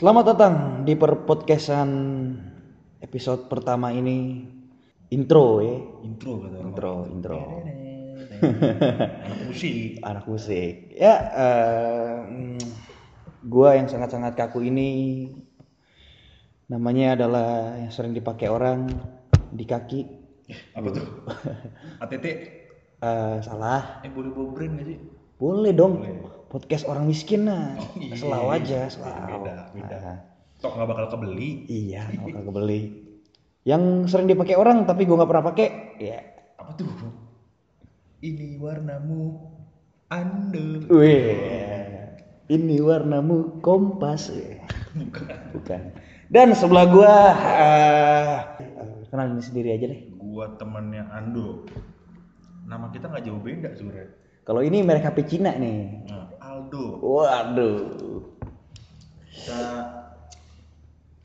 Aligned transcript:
Selamat 0.00 0.32
datang 0.32 0.54
di 0.88 0.96
per 0.96 1.28
podcastan 1.28 1.92
episode 3.04 3.52
pertama 3.52 3.92
ini. 3.92 4.48
Intro 5.12 5.60
ya. 5.60 5.76
Intro 6.08 6.40
kata 6.40 6.56
orang. 6.56 6.72
Intro 6.72 6.92
intro. 7.12 7.40
Anak 9.28 9.40
musik. 9.44 10.00
Anak 10.00 10.24
musik. 10.24 10.96
Ya 10.96 11.20
mm, 12.32 12.64
gua 13.44 13.76
yang 13.76 13.92
sangat-sangat 13.92 14.40
kaku 14.40 14.64
ini 14.64 14.88
namanya 16.72 17.20
adalah 17.20 17.76
yang 17.76 17.92
sering 17.92 18.16
dipakai 18.16 18.48
orang 18.48 18.88
di 19.52 19.68
kaki. 19.68 20.00
Apa 20.80 20.96
tuh? 20.96 21.08
ATT 22.08 22.26
Eh, 23.04 23.36
salah. 23.44 24.00
Eh 24.00 24.08
boleh 24.08 24.32
bawa 24.32 24.48
brand 24.48 24.80
gak 24.80 24.96
sih? 24.96 24.96
Boleh 25.36 25.76
dong 25.76 26.00
podcast 26.50 26.84
orang 26.84 27.06
miskin 27.06 27.46
nah 27.46 27.78
Oh, 27.78 27.86
iya. 27.96 28.12
selalu 28.12 28.48
aja 28.52 28.80
selalu 28.86 29.20
beda 29.24 29.54
beda 29.70 29.96
Ah. 29.96 30.18
tok 30.58 30.72
nggak 30.74 30.88
bakal 30.88 31.06
kebeli 31.08 31.50
Iya, 31.64 32.02
mau 32.12 32.28
kagak 32.28 32.52
beli. 32.52 32.80
Yang 33.62 33.82
sering 34.08 34.26
dipakai 34.26 34.54
orang 34.54 34.84
tapi 34.84 35.04
gua 35.04 35.16
nggak 35.16 35.30
pernah 35.30 35.46
pakai, 35.46 35.68
ya. 35.96 36.18
apa 36.56 36.74
tuh 36.74 36.88
ini 38.20 38.56
warnamu 38.56 39.40
Wih, 40.90 41.32
ini 42.46 42.76
warnamu 42.78 43.60
kompas. 43.60 44.32
bukan 44.92 45.28
Bukan. 45.52 45.80
Dan 46.26 46.52
sebelah 46.52 46.86
gua, 46.86 47.14
eh, 47.34 48.36
kenalin 49.06 49.38
sendiri 49.38 49.70
aja 49.72 49.86
deh. 49.86 50.00
gua 50.14 50.54
temannya 50.54 51.02
Ando 51.06 51.66
nama 52.64 52.86
kita 52.88 53.06
nggak 53.06 53.24
jauh 53.24 53.38
beda 53.38 53.70
sebenarnya 53.72 54.14
Kalau 54.40 54.60
ini 54.60 54.80
merek 54.80 55.04
HP 55.04 55.18
Cina 55.26 55.52
nih. 55.52 56.06
nah, 56.06 56.29
Aldo 56.70 57.02
Waduh. 57.02 57.78
kita 59.26 59.62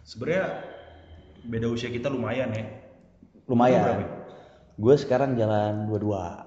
sebenarnya 0.02 0.46
beda 1.46 1.70
usia 1.70 1.94
kita 1.94 2.10
lumayan 2.10 2.50
ya 2.50 2.66
berapa? 3.46 3.54
Lumayan. 3.54 4.10
Gue 4.82 4.96
sekarang 4.98 5.38
jalan 5.38 5.86
22. 5.86 6.42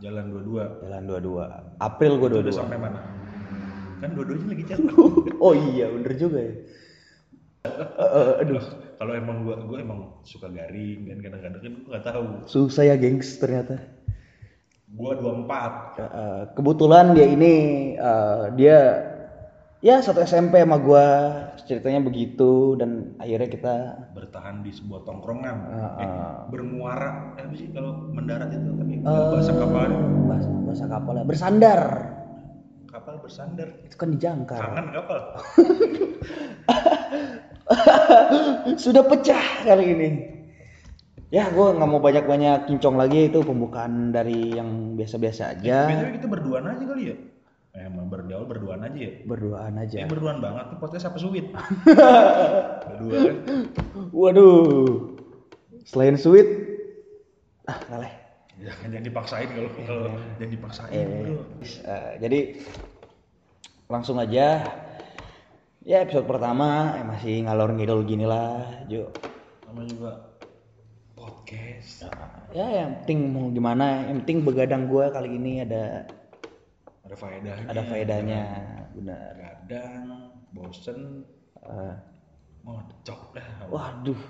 jalan 0.00 0.24
dua-dua 0.30 0.64
Jalan 0.80 1.02
22. 1.10 1.82
April 1.82 2.12
udah 2.22 2.40
22. 2.46 2.54
sampai 2.54 2.78
mana 2.78 3.02
kan 4.00 4.16
dua-duanya 4.16 4.46
lagi 4.54 4.64
jalan 4.64 4.88
oh 5.44 5.52
iya, 5.52 5.92
bener 5.92 6.12
juga 6.16 6.38
ya. 6.40 6.54
Eh, 7.68 7.68
eh, 8.00 8.32
aduh, 8.40 8.64
kalau 8.96 9.12
emang 9.12 9.44
gua 9.44 9.60
gua 9.60 9.76
emang 9.76 10.00
suka 10.24 10.48
garing 10.48 11.04
kan 11.04 11.18
kadang-kadang 11.20 11.60
kan 11.60 11.72
gua 11.84 11.88
nggak 11.92 12.04
tahu 12.08 12.22
susah 12.48 12.88
ya 12.88 12.96
gengs 12.96 13.36
ternyata. 13.36 13.76
Gua 14.94 15.12
24 15.18 15.98
Eh, 16.00 16.42
kebetulan 16.58 17.14
dia 17.14 17.26
ini 17.30 17.54
eh, 17.94 18.44
dia 18.58 18.78
ya 19.80 20.02
satu 20.02 20.20
SMP 20.24 20.58
sama 20.60 20.76
gua 20.82 21.06
ceritanya 21.64 22.02
begitu 22.02 22.74
dan 22.74 23.14
akhirnya 23.22 23.48
kita 23.48 23.74
bertahan 24.16 24.66
di 24.66 24.74
sebuah 24.74 25.06
tongkrongan. 25.06 25.56
Ah, 25.70 25.74
eh, 25.76 25.86
ah. 26.02 26.34
bermuara 26.50 27.38
eh, 27.38 27.46
apa 27.46 27.54
sih 27.54 27.70
kalau 27.70 28.10
mendarat 28.10 28.50
itu? 28.50 28.74
Tapi 28.74 28.94
bahasa 29.06 29.52
kapal 29.54 29.90
bahasa, 30.26 30.48
bahasa 30.66 30.84
kapal 30.90 31.14
ya 31.14 31.24
bersandar. 31.24 31.80
Kapal 32.90 33.22
bersandar. 33.22 33.68
Itu 33.86 33.94
kan 33.94 34.10
di 34.10 34.18
jangkar. 34.18 34.58
Kangen 34.58 34.90
kapal. 34.90 35.20
Sudah 38.82 39.06
pecah 39.06 39.62
kali 39.62 39.94
ini 39.94 40.39
ya 41.30 41.46
gua 41.54 41.72
nggak 41.78 41.88
mau 41.90 42.02
banyak-banyak 42.02 42.66
kincong 42.66 42.98
lagi 42.98 43.30
itu 43.30 43.38
pembukaan 43.46 44.10
dari 44.10 44.58
yang 44.58 44.98
biasa-biasa 44.98 45.58
aja. 45.58 45.86
biasanya 45.86 46.14
kita 46.18 46.28
berduaan 46.28 46.64
aja 46.66 46.84
kali 46.84 47.02
ya? 47.14 47.16
Eh, 47.70 47.86
emang 47.86 48.10
berdaul 48.10 48.50
berduaan 48.50 48.82
aja 48.82 48.98
ya? 48.98 49.12
Berduaan 49.22 49.78
aja. 49.78 49.96
Eh 50.02 50.10
berduaan 50.10 50.42
banget 50.42 50.74
nih 50.74 50.78
podcast 50.82 51.06
apa 51.06 51.18
suwit. 51.22 51.46
Berdua 52.90 53.18
kan 53.30 53.36
waduh. 54.10 55.14
Selain 55.86 56.18
sweet 56.18 56.48
ah 57.70 57.78
kalah 57.86 58.12
jangan 58.60 58.92
jangan 58.92 59.06
dipaksain 59.06 59.48
kalau 59.54 59.70
kalau 59.86 60.06
jangan 60.36 60.52
dipaksain 60.52 61.06
Eh, 61.86 62.12
jadi 62.18 62.40
langsung 63.86 64.18
aja. 64.18 64.66
Ya 65.80 66.04
episode 66.04 66.28
pertama 66.28 66.92
eh, 66.98 67.06
masih 67.06 67.34
ngalor 67.46 67.72
ngidol 67.72 68.04
gini 68.04 68.28
lah 68.28 68.84
Jo. 68.90 69.14
Sama 69.64 69.86
juga 69.88 70.29
podcast. 71.40 72.04
Ya 72.52 72.66
yang 72.84 73.00
penting 73.02 73.32
mau 73.32 73.48
gimana 73.48 74.04
yang 74.12 74.20
penting 74.22 74.44
begadang 74.44 74.84
gua 74.92 75.08
kali 75.08 75.40
ini 75.40 75.64
ada 75.64 76.04
ada 77.08 77.16
faedahnya. 77.16 77.66
Ada 77.72 77.82
faedahnya 77.88 78.42
benar. 78.92 79.32
Kadang 79.40 80.04
bosen. 80.52 81.24
Eh, 81.64 81.94
ngocok 82.68 83.20
dah. 83.36 83.48
Waduh. 83.72 84.20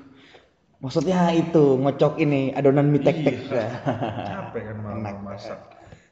Maksudnya 0.81 1.35
itu 1.37 1.77
ngocok 1.77 2.17
ini 2.23 2.57
adonan 2.57 2.89
mie 2.89 3.05
tek 3.05 3.21
tek 3.21 3.37
capek 3.51 4.63
kan 4.71 4.77
malam 4.81 5.21
masak. 5.27 5.59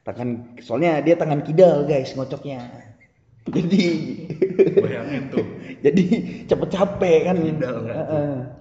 Tangan 0.05 0.59
soalnya 0.61 1.01
dia 1.01 1.15
tangan 1.15 1.47
kidal 1.47 1.87
guys 1.87 2.13
ngocoknya. 2.19 2.67
Jadi 3.55 3.85
bayangin 4.83 5.33
tuh. 5.33 5.47
Jadi 5.85 6.05
cepet 6.45 6.69
capek 6.69 7.19
kan. 7.33 7.37
Kidal 7.39 7.77
nggak 7.87 7.97
tuh? 7.97 8.59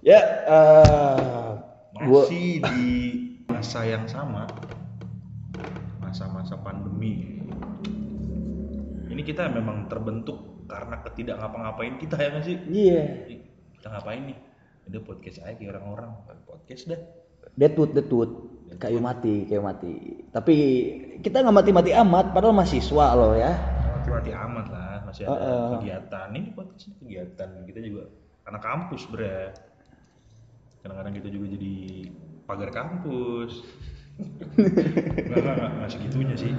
Ya 0.00 0.16
eh, 0.48 1.50
gua 2.08 2.24
masih 2.24 2.64
di 2.64 2.84
masa 3.52 3.84
yang 3.84 4.08
sama. 4.08 4.48
Masa-masa 6.00 6.56
pandemi. 6.56 7.44
Ini 9.12 9.20
kita 9.20 9.52
memang 9.52 9.92
terbentuk 9.92 10.64
karena 10.64 11.04
ketidak 11.04 11.36
ngapa-ngapain 11.36 12.00
kita 12.00 12.16
ya 12.16 12.32
nggak 12.32 12.44
sih? 12.48 12.56
Iya. 12.64 13.02
Ih, 13.28 13.40
kita 13.76 13.92
ngapain 13.92 14.32
nih? 14.32 14.38
Udah 14.88 15.00
podcast 15.04 15.44
aja 15.44 15.52
kayak 15.52 15.76
orang-orang. 15.76 16.10
Podcast 16.48 16.88
dah. 16.88 17.00
Deadwood, 17.60 17.92
Deadwood, 17.92 18.32
kayu 18.80 19.04
mati, 19.04 19.44
kayu 19.44 19.60
mati. 19.60 20.24
Tapi 20.32 20.54
kita 21.20 21.44
nggak 21.44 21.56
mati-mati 21.60 21.92
amat, 21.92 22.32
padahal 22.32 22.56
mahasiswa 22.56 23.06
loh 23.12 23.36
ya. 23.36 23.52
mati-mati 24.00 24.32
amat 24.32 24.66
lah. 24.72 25.04
Masih 25.04 25.28
ada 25.28 25.36
Heeh. 25.36 25.68
kegiatan. 25.76 26.28
Ini 26.32 26.48
podcast 26.56 26.88
kegiatan. 27.04 27.48
Kita 27.68 27.80
juga 27.84 28.08
anak 28.48 28.62
kampus 28.64 29.04
bre 29.12 29.52
kadang-kadang 30.80 31.14
kita 31.20 31.28
juga 31.28 31.46
jadi 31.56 31.74
pagar 32.48 32.70
kampus. 32.72 33.52
Nggak 34.60 35.40
nggak 35.40 35.70
nggak 35.80 35.90
segitunya 35.96 36.36
sih. 36.36 36.52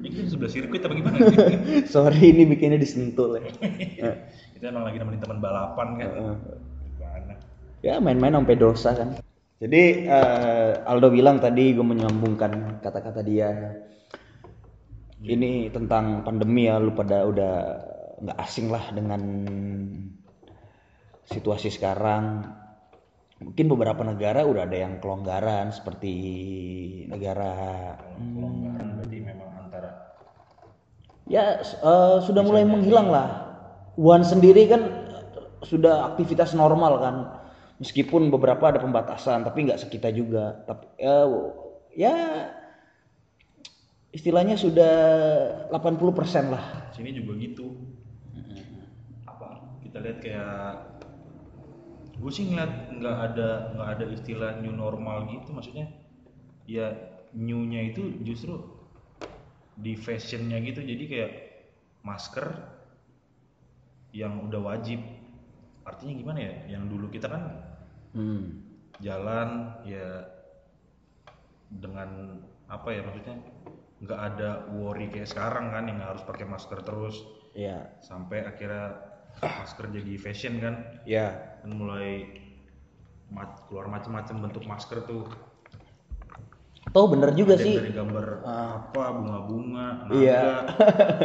Ini 0.00 0.08
kita 0.12 0.28
sebelah 0.36 0.52
sirkuit 0.52 0.84
apa 0.84 0.92
gimana? 0.92 1.16
Sorry 1.94 2.28
ini 2.28 2.44
bikinnya 2.44 2.76
disentul 2.76 3.40
ya. 3.40 3.48
kita 4.56 4.64
emang 4.68 4.84
lagi 4.84 5.00
nemenin 5.00 5.20
teman 5.22 5.40
balapan 5.40 5.88
kan. 5.96 6.10
Gimana? 7.00 7.34
Ya 7.80 7.96
main-main 8.04 8.36
sampai 8.36 8.60
dosa 8.60 8.92
kan. 8.92 9.16
Jadi 9.60 10.08
eh, 10.08 10.72
Aldo 10.84 11.08
bilang 11.08 11.40
tadi 11.40 11.72
gue 11.72 11.84
menyambungkan 11.84 12.84
kata-kata 12.84 13.24
dia. 13.24 13.80
Ini 15.20 15.68
tentang 15.72 16.24
pandemi 16.24 16.68
ya, 16.68 16.80
lu 16.80 16.96
pada 16.96 17.24
udah 17.28 17.52
nggak 18.20 18.38
asing 18.40 18.68
lah 18.72 18.88
dengan 18.92 19.20
situasi 21.30 21.70
sekarang. 21.70 22.44
Mungkin 23.40 23.72
beberapa 23.72 24.04
negara 24.04 24.44
udah 24.44 24.68
ada 24.68 24.76
yang 24.76 25.00
kelonggaran 25.00 25.72
seperti 25.72 26.12
negara 27.08 27.96
kelonggaran 28.20 29.00
berarti 29.00 29.16
memang 29.16 29.48
antara 29.56 29.90
ya 31.24 31.64
eh, 31.64 32.16
sudah 32.20 32.42
mulai 32.44 32.68
menghilang 32.68 33.08
lah. 33.08 33.48
Wuhan 33.96 34.28
sendiri 34.28 34.68
kan 34.68 34.82
sudah 35.64 36.12
aktivitas 36.12 36.52
normal 36.56 37.00
kan, 37.00 37.16
meskipun 37.80 38.32
beberapa 38.32 38.72
ada 38.72 38.80
pembatasan, 38.80 39.44
tapi 39.44 39.68
nggak 39.68 39.80
sekita 39.80 40.12
juga. 40.12 40.60
Tapi 40.68 40.84
eh, 41.00 41.28
ya 41.96 42.14
istilahnya 44.12 44.58
sudah 44.58 44.94
80% 45.72 46.52
lah. 46.52 46.90
sini 46.90 47.14
juga 47.14 47.32
gitu 47.38 47.78
apa 49.24 49.62
kita 49.86 50.02
lihat 50.02 50.18
kayak 50.18 50.89
gue 52.20 52.32
sih 52.32 52.52
ngeliat 52.52 53.00
nggak 53.00 53.16
ada 53.32 53.48
nggak 53.74 53.88
ada 53.96 54.04
istilah 54.12 54.50
new 54.60 54.76
normal 54.76 55.24
gitu 55.32 55.56
maksudnya 55.56 55.88
ya 56.68 56.92
new-nya 57.32 57.94
itu 57.94 58.20
justru 58.20 58.60
di 59.80 59.96
fashionnya 59.96 60.60
gitu 60.60 60.84
jadi 60.84 61.04
kayak 61.08 61.32
masker 62.04 62.46
yang 64.10 64.46
udah 64.50 64.60
wajib. 64.74 65.00
Artinya 65.86 66.14
gimana 66.18 66.38
ya? 66.42 66.54
Yang 66.76 66.84
dulu 66.90 67.06
kita 67.10 67.30
kan 67.30 67.42
Hmm. 68.10 68.66
jalan 68.98 69.78
ya 69.86 70.26
dengan 71.70 72.42
apa 72.66 72.90
ya 72.90 73.06
maksudnya 73.06 73.38
nggak 74.02 74.20
ada 74.34 74.50
worry 74.74 75.06
kayak 75.14 75.30
sekarang 75.30 75.70
kan 75.70 75.86
yang 75.86 76.02
harus 76.02 76.26
pakai 76.26 76.42
masker 76.44 76.82
terus. 76.82 77.16
Ya, 77.54 77.98
sampai 78.02 78.46
akhirnya 78.46 79.09
masker 79.38 79.86
jadi 79.88 80.12
fashion 80.16 80.58
kan. 80.58 80.74
Ya. 81.04 81.58
kan 81.60 81.70
mulai 81.70 82.26
ma- 83.28 83.54
keluar 83.64 83.86
macam-macam 83.86 84.34
bentuk 84.42 84.64
masker 84.64 85.04
tuh. 85.04 85.28
Toh 86.90 87.06
bener 87.06 87.30
juga 87.32 87.54
Ada 87.54 87.62
sih. 87.62 87.76
dari 87.76 87.92
gambar 87.92 88.26
apa 88.42 89.04
bunga-bunga 89.12 89.86
Iya. 90.10 90.42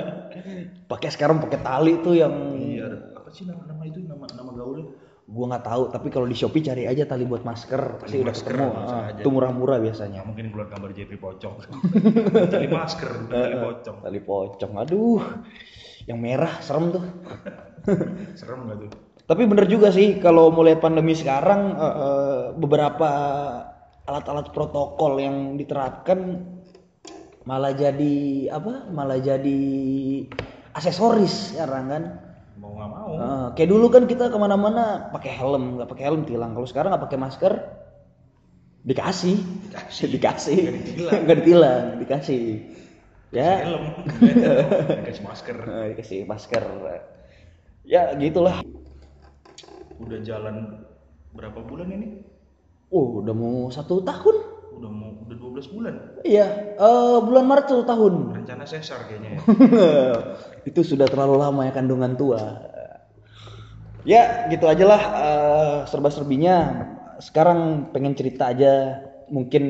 Pakai 0.85 1.09
sekarang 1.09 1.39
pakai 1.39 1.57
tali 1.57 1.97
tuh 1.97 2.13
yang 2.13 2.53
iya 2.53 2.85
ada 2.85 2.97
apa 3.15 3.31
sih 3.31 3.47
nama 3.47 3.65
nama 3.65 3.81
itu? 3.81 3.97
Nama 3.99 4.25
nama 4.35 4.51
gaulnya? 4.51 4.85
Gua 5.25 5.49
nggak 5.49 5.65
tahu 5.65 5.83
tapi 5.89 6.13
kalau 6.13 6.29
di 6.29 6.37
Shopee 6.37 6.61
cari 6.61 6.85
aja 6.85 7.01
tali 7.03 7.25
buat 7.25 7.41
masker. 7.41 7.97
Pasti 7.97 8.21
udah 8.21 8.29
masker, 8.29 8.51
ketemu. 8.51 8.69
langsung 8.69 8.99
Ah, 8.99 9.09
aja. 9.09 9.17
itu 9.17 9.29
murah-murah 9.31 9.77
ya 9.79 9.83
biasanya 9.89 10.21
mungkin 10.21 10.45
keluar 10.51 10.67
gambar 10.69 10.91
Jeffrey 10.93 11.17
pocong. 11.17 11.55
Tali 12.53 12.67
masker 12.69 13.09
bukan 13.23 13.33
tali 13.33 13.55
pocong. 13.57 13.97
Tali 14.03 14.19
pocong 14.21 14.71
aduh 14.77 15.21
yang 16.05 16.21
merah 16.21 16.61
serem 16.61 16.93
tuh. 16.93 17.05
Serem 18.39 18.65
nggak 18.65 18.77
tuh? 18.81 18.89
Tapi 19.25 19.41
bener 19.49 19.65
juga 19.65 19.89
sih 19.89 20.21
kalau 20.21 20.53
mau 20.53 20.61
lihat 20.61 20.81
pandemi 20.81 21.17
sekarang 21.17 21.73
eh, 21.73 21.85
eh, 21.85 22.41
beberapa 22.53 23.09
alat-alat 24.05 24.53
protokol 24.53 25.17
yang 25.17 25.57
diterapkan 25.57 26.45
malah 27.45 27.73
jadi 27.73 28.49
apa 28.53 28.89
malah 28.89 29.17
jadi 29.17 29.61
aksesoris 30.77 31.57
sekarang 31.57 31.85
kan. 31.89 32.03
Mau 32.61 32.77
nggak 32.77 32.89
mau. 32.89 33.09
Eh, 33.17 33.47
kayak 33.57 33.69
dulu 33.69 33.85
kan 33.89 34.05
kita 34.05 34.29
ke 34.29 34.37
mana-mana 34.37 35.09
pakai 35.09 35.33
helm 35.33 35.81
nggak 35.81 35.89
pakai 35.89 36.05
helm 36.05 36.21
tilang. 36.29 36.53
Kalau 36.53 36.69
sekarang 36.69 36.93
nggak 36.93 37.05
pakai 37.09 37.19
masker 37.21 37.53
dikasih. 38.85 39.37
Dikasih. 39.73 40.05
Dikasih. 40.13 40.57
Nggak 41.25 41.37
ditilang 41.41 41.85
dikasih 42.05 42.41
ya. 43.35 43.51
helm. 43.67 43.85
Dikasih 45.03 45.23
masker. 45.27 45.57
Eh, 45.59 45.85
dikasih 45.93 46.19
masker. 46.23 46.63
Ya 47.83 48.15
gitulah. 48.15 48.63
Udah 49.99 50.19
jalan 50.23 50.87
berapa 51.35 51.59
bulan 51.63 51.91
ini? 51.91 52.23
Oh 52.89 53.19
udah 53.19 53.35
mau 53.35 53.67
satu 53.67 53.99
tahun. 54.01 54.35
Udah 54.75 54.91
mau 54.91 55.11
udah 55.27 55.35
12 55.35 55.75
bulan? 55.75 55.93
Iya 56.23 56.75
eh, 56.79 57.17
bulan 57.21 57.45
Maret 57.45 57.65
satu 57.71 57.83
tahun. 57.83 58.13
Rencana 58.43 58.63
sesar 58.63 59.07
kayaknya 59.07 59.37
ya. 59.37 59.39
Itu 60.69 60.81
sudah 60.81 61.05
terlalu 61.05 61.35
lama 61.39 61.67
ya 61.67 61.71
kandungan 61.75 62.15
tua. 62.15 62.41
Ya 64.05 64.45
gitu 64.47 64.65
aja 64.69 64.85
lah 64.87 65.01
eh, 65.01 65.77
serba-serbinya. 65.91 66.57
Sekarang 67.19 67.91
pengen 67.91 68.15
cerita 68.15 68.51
aja. 68.51 69.03
Mungkin 69.27 69.63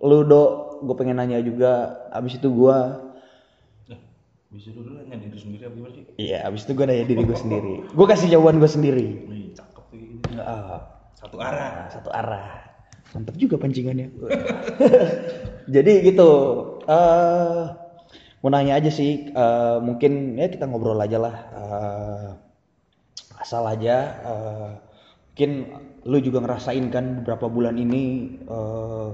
lu 0.00 0.24
do 0.28 0.69
gue 0.80 0.94
pengen 0.96 1.16
nanya 1.20 1.38
juga 1.44 2.02
abis 2.10 2.40
itu 2.40 2.48
gua 2.50 3.06
Nah, 3.86 3.98
bisa 4.50 4.74
dulu 4.74 4.98
nanya 4.98 5.16
diri 5.20 5.38
sendiri 5.38 5.62
apa 5.68 5.74
gimana 5.78 5.92
sih? 5.94 6.02
Iya 6.18 6.38
abis 6.48 6.66
itu 6.66 6.72
gue 6.74 6.86
nanya 6.88 7.04
diri 7.06 7.22
gue 7.22 7.38
sendiri. 7.38 7.74
Gue 7.94 8.06
kasih 8.08 8.28
jawaban 8.32 8.58
gue 8.58 8.70
sendiri. 8.70 9.06
Wih, 9.30 9.54
cakep 9.54 9.84
tuh 9.86 9.96
gitu. 9.98 10.38
Ah, 10.42 11.06
satu 11.14 11.36
arah. 11.38 11.70
Nah, 11.86 11.88
satu 11.92 12.10
arah. 12.10 12.48
Mantap 13.14 13.34
juga 13.38 13.58
pancingannya. 13.58 14.10
Jadi 15.74 15.92
gitu 16.02 16.30
eh 16.90 17.64
mau 18.40 18.48
nanya 18.48 18.80
aja 18.80 18.90
sih 18.90 19.28
eh, 19.30 19.78
mungkin 19.84 20.40
ya 20.40 20.48
kita 20.48 20.64
ngobrol 20.64 20.96
aja 20.96 21.18
lah 21.20 21.36
eh, 21.54 22.28
asal 23.36 23.68
aja 23.68 23.96
eh, 24.24 24.70
mungkin 25.30 25.50
lu 26.08 26.18
juga 26.24 26.40
ngerasain 26.40 26.88
kan 26.88 27.20
beberapa 27.20 27.52
bulan 27.52 27.76
ini 27.76 28.36
eh, 28.48 29.08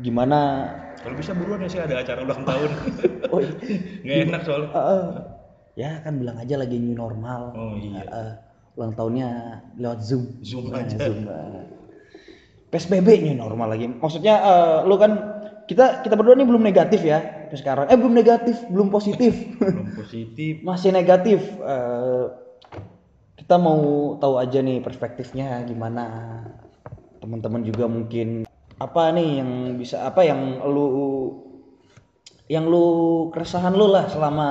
gimana? 0.00 0.68
Kalau 1.00 1.16
bisa 1.16 1.32
buruan 1.32 1.64
ya 1.64 1.68
sih 1.68 1.80
ada 1.80 2.00
acara 2.00 2.20
ulang 2.24 2.42
tahun. 2.48 2.70
Oh 3.32 3.40
iya. 3.40 3.52
nggak 4.04 4.16
enak 4.28 4.42
soalnya. 4.44 4.68
Eh, 4.72 4.80
eh. 4.80 5.06
ya 5.80 5.90
kan 6.04 6.12
bilang 6.20 6.36
aja 6.36 6.54
lagi 6.60 6.76
new 6.76 6.96
normal. 6.96 7.56
Oh 7.56 7.74
iya. 7.76 8.02
Eh, 8.04 8.32
ulang 8.76 8.92
tahunnya 8.96 9.30
lewat 9.80 10.00
zoom. 10.04 10.24
Zoom 10.44 10.72
Nah, 10.72 10.84
aja. 10.84 10.96
Zoom, 10.98 11.24
eh. 11.28 11.64
PSBB 12.70 13.08
new 13.24 13.36
normal 13.36 13.72
lagi. 13.76 13.88
Maksudnya 13.88 14.34
eh, 14.40 14.78
lu 14.84 14.96
kan 15.00 15.12
kita 15.70 16.02
kita 16.02 16.18
berdua 16.18 16.34
ini 16.34 16.44
belum 16.44 16.66
negatif 16.66 17.00
ya 17.06 17.48
sekarang. 17.54 17.86
Eh 17.90 17.96
belum 17.98 18.14
negatif 18.14 18.56
belum 18.70 18.90
positif. 18.92 19.32
Belum 19.60 19.90
positif. 19.94 20.60
Masih 20.68 20.90
negatif. 20.94 21.40
Eh, 21.58 22.24
kita 23.40 23.56
mau 23.58 24.14
tahu 24.20 24.38
aja 24.38 24.62
nih 24.62 24.78
perspektifnya 24.84 25.64
gimana. 25.66 26.06
Teman-teman 27.18 27.66
juga 27.66 27.90
mungkin 27.90 28.49
apa 28.80 29.12
nih 29.12 29.44
yang 29.44 29.76
bisa 29.76 30.08
apa 30.08 30.24
yang 30.24 30.64
lu 30.64 30.88
yang 32.48 32.64
lu 32.64 33.28
keresahan 33.28 33.76
lu 33.76 33.92
lah 33.92 34.08
selama 34.08 34.48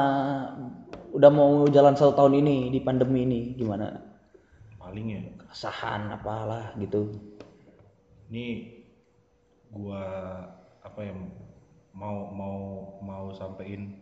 udah 1.09 1.31
mau 1.33 1.65
jalan 1.73 1.97
satu 1.97 2.13
tahun 2.13 2.45
ini 2.45 2.69
di 2.69 2.79
pandemi 2.85 3.25
ini 3.25 3.57
gimana? 3.57 3.89
Paling 4.77 5.07
ya. 5.09 5.21
Keresahan 5.41 6.13
apalah 6.13 6.77
gitu. 6.77 7.09
Ini 8.29 8.45
gua 9.73 10.05
apa 10.85 10.99
ya 11.01 11.13
mau 11.97 12.29
mau 12.29 12.57
mau 13.01 13.33
sampein 13.33 13.97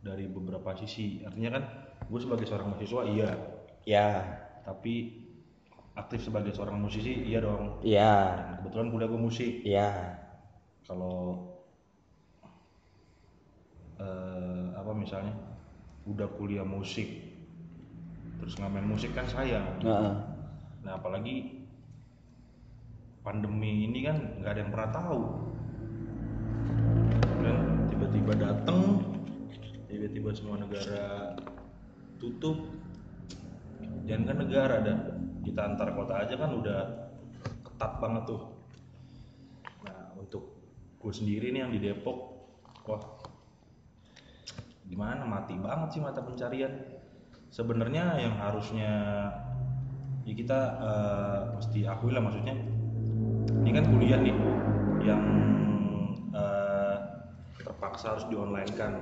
dari 0.00 0.30
beberapa 0.30 0.72
sisi. 0.78 1.26
Artinya 1.26 1.58
kan 1.58 1.64
gue 2.06 2.20
sebagai 2.22 2.46
seorang 2.46 2.72
mahasiswa 2.72 3.02
iya. 3.10 3.30
Ya 3.84 4.08
tapi 4.64 5.26
aktif 6.00 6.26
sebagai 6.26 6.56
seorang 6.56 6.80
musisi 6.80 7.12
iya 7.28 7.44
dong. 7.44 7.84
Ya 7.84 8.36
Dan 8.36 8.64
kebetulan 8.64 8.88
kuliah 8.88 9.08
gue 9.08 9.20
musik. 9.20 9.52
Ya 9.62 9.90
kalau 10.88 11.46
eh, 14.00 14.64
apa 14.74 14.92
misalnya 14.96 15.36
udah 16.08 16.28
kuliah 16.34 16.64
musik 16.66 17.06
terus 18.40 18.56
ngamen 18.56 18.88
musik 18.88 19.12
kan 19.12 19.28
sayang 19.28 19.68
Heeh. 19.84 20.16
nah 20.80 20.96
apalagi 20.96 21.60
pandemi 23.20 23.84
ini 23.84 24.00
kan 24.00 24.16
nggak 24.40 24.52
ada 24.56 24.60
yang 24.64 24.72
pernah 24.72 24.90
tahu. 24.96 25.22
Kan 27.44 27.58
tiba-tiba 27.92 28.32
dateng 28.32 28.82
tiba-tiba 29.86 30.30
semua 30.32 30.56
negara 30.56 31.36
tutup. 32.16 32.56
Jangan 34.08 34.24
kan 34.24 34.36
negara 34.40 34.76
dah 34.80 34.98
kita 35.40 35.60
antar 35.74 35.92
kota 35.96 36.14
aja 36.20 36.34
kan 36.36 36.50
udah 36.52 36.80
ketat 37.64 37.92
banget 38.00 38.22
tuh. 38.28 38.42
Nah 39.84 40.12
untuk 40.16 40.60
gue 41.00 41.12
sendiri 41.12 41.52
nih 41.52 41.60
yang 41.64 41.72
di 41.72 41.80
Depok 41.80 42.18
wah 42.84 43.02
gimana? 44.84 45.22
Mati 45.24 45.56
banget 45.56 45.88
sih 45.96 46.00
mata 46.02 46.20
pencarian. 46.20 46.72
Sebenarnya 47.50 48.18
yang 48.20 48.34
harusnya 48.38 48.92
ya 50.28 50.34
kita 50.36 50.60
eh, 50.78 51.40
mesti 51.58 51.80
akui 51.88 52.12
lah 52.12 52.22
maksudnya. 52.22 52.54
Ini 53.60 53.70
kan 53.76 53.84
kuliah 53.90 54.20
nih 54.20 54.36
yang 55.04 55.22
eh, 56.36 56.96
terpaksa 57.60 58.16
harus 58.16 58.26
di 58.28 58.36
online 58.36 58.72
kan 58.76 58.92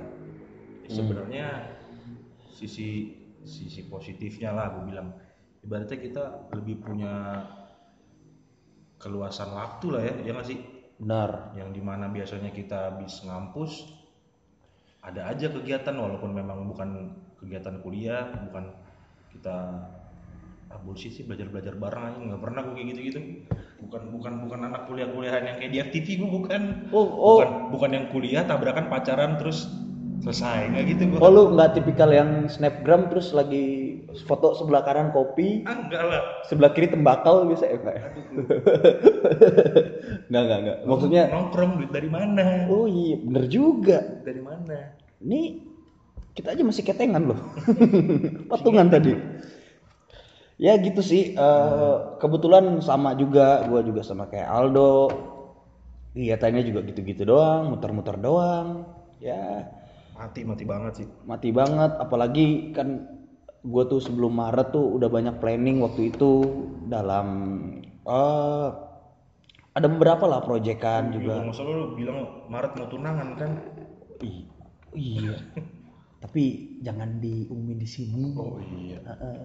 sebenarnya 0.89 1.77
sisi 2.49 3.15
sisi 3.45 3.87
positifnya 3.87 4.51
lah 4.51 4.73
gue 4.75 4.83
bilang 4.91 5.15
ibaratnya 5.63 5.99
kita 5.99 6.23
lebih 6.55 6.79
punya 6.79 7.43
keluasan 8.99 9.55
waktu 9.55 9.85
lah 9.95 10.01
ya 10.03 10.13
ya 10.23 10.31
nggak 10.35 10.47
sih? 10.47 10.59
Benar. 10.99 11.55
Yang 11.55 11.69
di 11.79 11.81
mana 11.81 12.11
biasanya 12.11 12.51
kita 12.51 12.91
habis 12.91 13.23
ngampus 13.23 13.87
ada 14.99 15.31
aja 15.31 15.47
kegiatan 15.47 15.95
walaupun 15.95 16.35
memang 16.35 16.67
bukan 16.67 17.15
kegiatan 17.39 17.79
kuliah 17.79 18.27
bukan 18.51 18.75
kita 19.31 19.55
ah 20.69 20.77
bullshit 20.85 21.15
sih 21.15 21.23
belajar 21.23 21.47
belajar 21.47 21.73
bareng 21.79 22.03
aja. 22.11 22.19
Nggak 22.19 22.41
pernah 22.43 22.61
gue 22.67 22.73
kayak 22.75 22.87
gitu 22.91 22.99
gitu 23.07 23.19
bukan 23.79 24.11
bukan 24.11 24.33
bukan 24.43 24.59
anak 24.67 24.91
kuliah 24.91 25.07
kuliahan 25.07 25.43
yang 25.47 25.55
kayak 25.55 25.71
di 25.71 25.79
FTV 25.79 26.07
gue 26.19 26.29
bukan. 26.29 26.61
Oh 26.91 27.07
oh. 27.07 27.37
Bukan 27.39 27.51
bukan 27.71 27.91
yang 27.95 28.05
kuliah 28.11 28.43
tabrakan 28.43 28.91
pacaran 28.91 29.39
terus 29.39 29.71
selesai. 30.19 30.75
Nggak 30.75 30.85
gitu 30.91 31.03
gue 31.15 31.17
oh 31.23 31.31
lu 31.31 31.43
nggak 31.55 31.79
tipikal 31.79 32.11
yang 32.11 32.51
snapgram 32.51 33.07
terus 33.07 33.31
lagi 33.31 33.98
foto 34.25 34.57
sebelah 34.57 34.81
kanan 34.85 35.11
kopi 35.13 35.63
ah 35.67 35.77
enggak 35.77 36.03
lah 36.05 36.21
sebelah 36.47 36.71
kiri 36.73 36.87
tembakau 36.89 37.45
ya 37.49 37.55
enggak 37.55 37.95
ya? 37.95 38.03
Enggak, 40.29 40.41
enggak, 40.45 40.59
enggak. 40.61 40.77
Maksudnya 40.85 41.23
nongkrong 41.33 41.71
duit 41.81 41.91
dari 41.91 42.09
mana 42.09 42.69
oh 42.69 42.85
iya 42.85 43.17
bener 43.17 43.43
juga. 43.49 43.99
dari 44.21 44.41
mana 44.41 44.77
Ini 45.19 45.41
kita 46.37 46.55
aja 46.55 46.63
masih 46.63 46.83
ketengan 46.87 47.33
loh. 47.33 47.39
Patungan 48.51 48.87
tadi. 48.87 49.11
Ya 50.55 50.79
gitu 50.79 51.03
sih. 51.03 51.35
eh, 51.35 51.95
kebetulan 52.19 52.79
sama 52.79 53.15
juga, 53.19 53.67
gua 53.67 53.83
juga 53.83 53.99
sama 54.03 54.31
kayak 54.31 54.47
Aldo. 54.47 55.11
Kegiatannya 56.15 56.63
juga 56.63 56.79
gitu-gitu 56.87 57.27
doang, 57.27 57.75
muter-muter 57.75 58.15
doang. 58.15 58.87
Ya 59.19 59.67
mati 60.15 60.47
mati 60.47 60.63
banget 60.63 61.03
sih 61.03 61.07
mati 61.27 61.51
banget. 61.51 61.91
Apalagi 61.99 62.71
kan 62.71 63.18
gue 63.59 63.83
tuh 63.85 63.99
sebelum 63.99 64.31
Maret 64.31 64.71
tuh 64.71 64.95
udah 64.95 65.07
banyak 65.07 65.35
planning 65.37 65.83
waktu 65.83 66.09
itu 66.09 66.31
dalam 66.85 67.27
eh 68.03 68.69
ada 69.69 69.87
beberapa 69.87 70.25
lah 70.25 70.39
proyekan 70.41 71.11
juga. 71.11 71.39
juga 71.39 71.53
salah 71.53 71.73
lu 71.73 71.95
bilang 71.95 72.47
Maret 72.47 72.71
mau 72.75 72.87
tunangan 72.87 73.29
kan 73.35 73.51
Ih, 74.19 74.43
iya. 74.91 75.35
Tapi 76.23 76.43
jangan 76.83 77.23
diumumin 77.23 77.79
di 77.79 77.87
sini. 77.87 78.35
oh 78.35 78.59
iya 78.59 78.99
Heeh. 78.99 79.39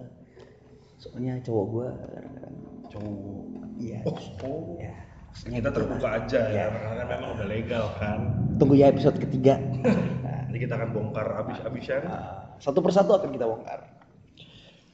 Soalnya 0.99 1.39
cowok 1.39 1.87
kadang-kadang 2.11 2.55
cowok 2.91 3.43
iya. 3.79 3.99
oh 4.43 4.75
Ya. 4.75 4.91
Maksudnya 5.31 5.57
kita 5.59 5.67
gitu 5.67 5.77
terbuka 5.77 6.07
lah. 6.07 6.19
aja 6.23 6.39
ya 6.47 6.55
Ya. 6.55 6.65
karena 6.71 7.03
memang 7.05 7.29
udah 7.35 7.47
legal 7.47 7.85
kan 7.99 8.19
tunggu 8.55 8.75
ya 8.75 8.87
episode 8.87 9.19
ketiga 9.19 9.59
nanti 10.47 10.57
kita 10.59 10.79
akan 10.79 10.89
bongkar 10.91 11.27
abis-abisan 11.43 12.07
satu 12.55 12.79
persatu 12.79 13.11
akan 13.13 13.31
kita 13.31 13.43
bongkar 13.43 13.79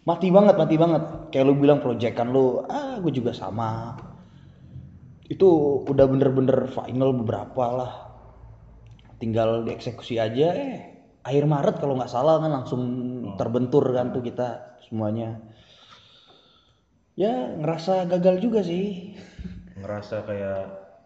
mati 0.06 0.28
banget 0.34 0.56
mati 0.58 0.76
banget. 0.78 1.04
Kayak 1.30 1.46
lu 1.48 1.54
bilang 1.58 1.80
proyekan 1.80 2.30
lu 2.34 2.66
ah 2.66 2.98
gue 2.98 3.14
juga 3.14 3.32
sama. 3.34 3.98
Itu 5.30 5.82
udah 5.88 6.06
bener-bener 6.10 6.68
final 6.70 7.16
beberapa 7.16 7.64
lah. 7.72 7.94
Tinggal 9.22 9.70
dieksekusi 9.70 10.18
aja 10.18 10.48
eh 10.58 10.76
akhir 11.22 11.46
Maret 11.46 11.76
kalau 11.78 11.94
nggak 11.98 12.10
salah 12.10 12.42
kan 12.42 12.50
langsung 12.50 12.82
terbentur 13.38 13.86
kan 13.94 14.10
tuh 14.10 14.26
kita 14.26 14.82
semuanya. 14.90 15.38
Ya 17.14 17.54
ngerasa 17.62 18.10
gagal 18.10 18.42
juga 18.42 18.66
sih. 18.66 19.14
Ngerasa 19.78 20.26
kayak 20.26 20.62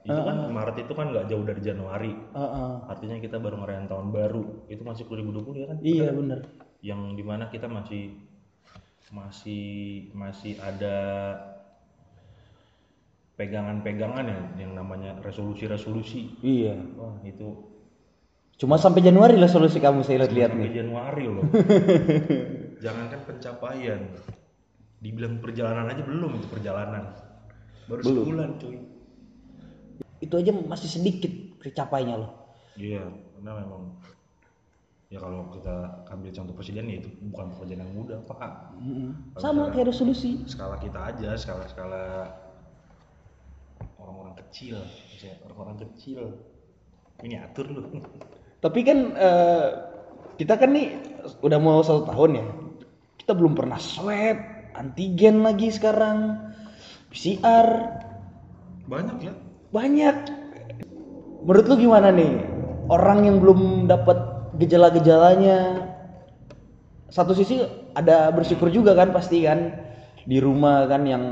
itu 0.06 0.22
kan 0.22 0.38
Maret 0.54 0.78
itu 0.86 0.94
kan 0.94 1.12
nggak 1.12 1.28
jauh 1.28 1.44
dari 1.44 1.62
Januari. 1.66 2.14
Heeh. 2.14 2.72
artinya 2.86 3.18
kita 3.18 3.42
baru 3.42 3.60
ngerayain 3.60 3.90
tahun 3.90 4.14
baru. 4.14 4.70
Itu 4.72 4.86
masih 4.86 5.10
2020 5.10 5.62
ya 5.62 5.68
kan? 5.68 5.78
Iya 5.82 6.08
bener. 6.14 6.40
Yang 6.86 7.02
di 7.18 7.24
mana 7.26 7.50
kita 7.50 7.66
masih 7.68 8.16
masih 9.16 9.66
masih 10.12 10.60
ada 10.60 10.98
pegangan-pegangan 13.40 14.28
ya 14.28 14.68
yang 14.68 14.76
namanya 14.76 15.16
resolusi-resolusi. 15.24 16.36
Iya. 16.44 16.76
Wah 17.00 17.16
itu 17.24 17.72
cuma 18.60 18.76
sampai 18.76 19.04
Januari 19.04 19.40
lah 19.40 19.48
solusi 19.48 19.80
kamu 19.80 20.04
saya 20.04 20.28
lihat-lihat 20.28 20.52
nih. 20.52 20.68
sampai 20.68 20.80
Januari 20.84 21.26
loh. 21.32 21.46
Jangankan 22.84 23.22
pencapaian. 23.24 24.02
Dibilang 25.00 25.40
perjalanan 25.40 25.88
aja 25.88 26.04
belum 26.04 26.32
itu 26.36 26.48
perjalanan. 26.52 27.16
Baru 27.88 28.02
sebulan 28.04 28.60
cuy. 28.60 28.84
Itu 30.20 30.36
aja 30.40 30.52
masih 30.52 30.92
sedikit 30.92 31.32
kecapainya 31.64 32.20
loh. 32.20 32.32
Iya 32.76 33.08
karena 33.46 33.62
memang 33.62 33.82
ya 35.14 35.22
kalau 35.22 35.48
kita 35.54 36.06
ambil 36.10 36.32
contoh 36.34 36.54
presiden 36.58 36.90
ya 36.90 36.98
itu 37.02 37.10
bukan 37.30 37.54
pekerjaan 37.54 37.82
yang 37.86 37.94
mudah 37.94 38.20
pak. 38.26 38.74
Mm-mm. 38.82 39.38
sama 39.38 39.70
kayak 39.70 39.94
resolusi. 39.94 40.42
skala 40.50 40.82
kita 40.82 40.98
aja 40.98 41.38
skala 41.38 41.70
skala 41.70 42.34
orang-orang 44.02 44.36
kecil 44.46 44.82
orang-orang 45.46 45.78
kecil. 45.90 46.22
Ini 47.24 47.48
atur 47.48 47.68
lu. 47.72 47.84
Tapi 48.60 48.80
kan 48.84 49.00
eh, 49.16 49.68
kita 50.36 50.60
kan 50.60 50.70
nih 50.76 51.00
udah 51.40 51.60
mau 51.62 51.80
satu 51.80 52.12
tahun 52.12 52.32
ya. 52.44 52.46
Kita 53.24 53.32
belum 53.34 53.56
pernah 53.56 53.80
swab 53.80 54.38
antigen 54.76 55.42
lagi 55.42 55.72
sekarang. 55.72 56.52
PCR 57.10 57.68
banyak 58.86 59.18
ya 59.24 59.34
banyak. 59.72 60.18
Menurut 61.46 61.66
lu 61.72 61.76
gimana 61.88 62.12
nih? 62.12 62.34
Orang 62.86 63.26
yang 63.26 63.42
belum 63.42 63.90
dapat 63.90 64.35
gejala-gejalanya. 64.60 65.92
Satu 67.12 67.32
sisi 67.32 67.64
ada 67.96 68.34
bersyukur 68.34 68.68
juga 68.74 68.92
kan 68.98 69.16
pasti 69.16 69.46
kan 69.46 69.72
di 70.26 70.42
rumah 70.42 70.90
kan 70.90 71.06
yang 71.06 71.24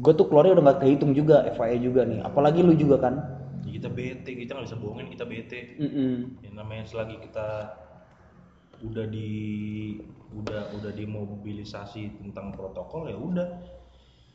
gue 0.00 0.12
tuh 0.14 0.30
keluarnya 0.30 0.56
udah 0.56 0.64
nggak 0.70 0.80
kehitung 0.86 1.12
juga 1.12 1.44
FIA 1.52 1.76
juga 1.82 2.06
nih. 2.06 2.24
Apalagi 2.24 2.64
lu 2.64 2.72
juga 2.78 2.96
kan. 3.02 3.14
Ya, 3.66 3.76
kita 3.76 3.88
bete 3.92 4.32
kita 4.32 4.56
nggak 4.56 4.66
bisa 4.70 4.78
bohongin 4.80 5.12
kita 5.12 5.24
bete. 5.28 5.76
Mm-mm. 5.76 6.40
yang 6.46 6.54
namanya 6.56 6.88
selagi 6.88 7.20
kita 7.20 7.76
udah 8.80 9.06
di 9.12 9.28
udah 10.32 10.72
udah 10.80 10.92
dimobilisasi 10.94 12.22
tentang 12.22 12.54
protokol 12.54 13.10
ya 13.10 13.18
udah. 13.18 13.48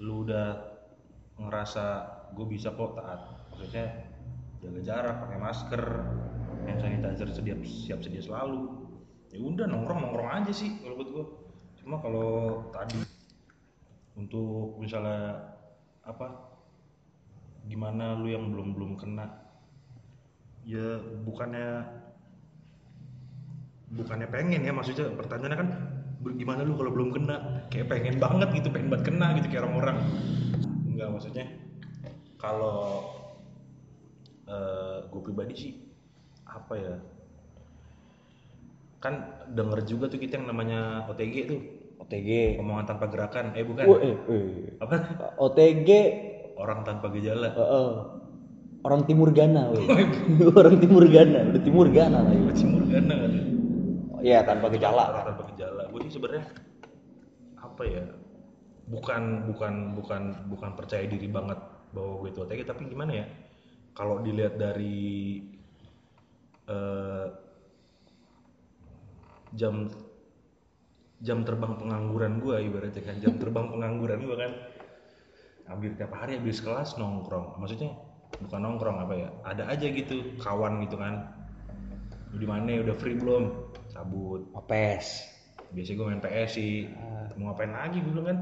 Lu 0.03 0.27
udah 0.27 0.75
ngerasa 1.39 1.85
gue 2.35 2.45
bisa 2.45 2.75
kok 2.75 2.99
taat. 2.99 3.49
Maksudnya 3.55 3.87
jaga 4.59 4.81
jarak 4.83 5.15
pakai 5.23 5.39
masker 5.39 5.83
hand 6.65 6.81
sanitizer 6.81 7.29
sedia 7.29 7.55
siap 7.63 8.01
sedia 8.01 8.21
selalu. 8.21 8.91
Ya 9.31 9.39
udah 9.41 9.65
nongkrong 9.67 9.99
nongkrong 10.01 10.29
aja 10.43 10.51
sih 10.51 10.79
kalau 10.81 10.95
buat 10.97 11.09
gue 11.11 11.25
cuma 11.85 12.01
kalau 12.01 12.29
tadi 12.73 12.97
untuk 14.17 14.79
misalnya 14.81 15.53
apa 16.01 16.55
gimana 17.69 18.17
lu 18.17 18.29
yang 18.31 18.49
belum 18.49 18.73
belum 18.73 18.91
kena? 18.97 19.25
Ya 20.65 20.97
bukannya 21.25 21.85
bukannya 23.95 24.27
pengen 24.33 24.65
ya 24.65 24.73
maksudnya 24.73 25.13
pertanyaannya 25.13 25.57
kan 25.61 25.69
"Ber- 26.25 26.35
gimana 26.35 26.65
lu 26.65 26.73
kalau 26.73 26.89
belum 26.89 27.09
kena? 27.13 27.67
Kayak 27.69 27.87
pengen 27.93 28.15
banget 28.17 28.49
gitu 28.57 28.67
pengen 28.73 28.89
banget 28.89 29.13
kena 29.13 29.27
gitu 29.37 29.47
kayak 29.53 29.63
orang-orang. 29.67 29.97
Enggak 30.89 31.09
maksudnya 31.13 31.45
kalau 32.41 33.13
gue 35.09 35.21
pribadi 35.25 35.53
sih 35.57 35.73
apa 36.45 36.73
ya? 36.77 36.95
Kan 39.01 39.13
denger 39.53 39.85
juga 39.85 40.05
tuh 40.09 40.21
kita 40.21 40.41
yang 40.41 40.49
namanya 40.49 41.09
OTG 41.09 41.35
tuh. 41.49 41.59
OTG 41.95 42.59
omongan 42.61 42.85
tanpa 42.85 43.09
gerakan. 43.09 43.53
Eh 43.57 43.65
bukan. 43.65 43.83
Wah, 43.85 43.99
eh, 44.01 44.15
eh. 44.29 44.47
apa 44.81 44.95
OTG 45.41 45.89
orang 46.55 46.83
tanpa 46.87 47.11
gejala. 47.11 47.51
Eh, 47.51 47.59
eh. 47.61 47.91
orang 48.85 49.01
Timur 49.09 49.33
Ghana 49.33 49.73
weh. 49.73 49.85
orang 50.59 50.77
Timur 50.77 51.03
Ghana 51.09 51.39
udah 51.51 51.61
Timur 51.61 51.87
Ghana 51.89 52.19
lagi. 52.21 52.41
Masih 52.45 52.67
Morgana 52.69 53.13
kan? 53.17 53.31
Iya 54.25 54.39
tanpa 54.41 54.67
gejala 54.73 55.03
orang 55.13 55.23
tanpa 55.33 55.43
gejala. 55.53 55.83
Gue 55.89 55.99
sih 56.05 56.13
sebenarnya 56.17 56.45
apa 57.61 57.83
ya 57.83 58.05
bukan 58.85 59.49
bukan 59.49 59.73
bukan 59.97 60.21
bukan 60.53 60.69
percaya 60.77 61.09
diri 61.09 61.25
banget 61.25 61.57
bahwa 61.89 62.21
gue 62.21 62.29
itu 62.29 62.39
OTG 62.45 62.61
tapi 62.65 62.85
gimana 62.85 63.25
ya? 63.25 63.25
Kalau 63.95 64.21
dilihat 64.21 64.59
dari 64.59 65.39
eh, 66.69 67.27
jam 69.55 69.87
jam 71.23 71.41
terbang 71.47 71.73
pengangguran 71.79 72.43
gue 72.43 72.55
ibaratnya 72.69 73.01
kan. 73.01 73.15
Jam 73.23 73.39
terbang 73.39 73.71
pengangguran 73.71 74.19
gue 74.25 74.37
kan 74.37 74.51
hampir 75.65 75.97
tiap 75.97 76.13
hari 76.13 76.37
habis 76.37 76.61
kelas 76.61 76.99
nongkrong. 76.99 77.57
Maksudnya 77.57 77.95
bukan 78.35 78.59
nongkrong 78.61 78.97
apa 78.99 79.13
ya 79.15 79.29
ada 79.47 79.63
aja 79.71 79.87
gitu 79.87 80.37
kawan 80.43 80.83
gitu 80.85 80.99
kan. 80.99 81.33
Lu 82.33 82.37
di 82.41 82.47
mana 82.47 82.83
udah 82.83 82.95
free 82.99 83.15
belum? 83.15 83.73
Cabut. 83.95 84.51
Mapes 84.51 85.35
biasanya 85.71 85.97
gue 85.97 86.05
main 86.07 86.21
PS 86.23 86.51
sih. 86.55 86.73
Mau 87.39 87.51
ngapain 87.51 87.71
lagi 87.71 87.99
gue 87.99 88.23
kan? 88.23 88.37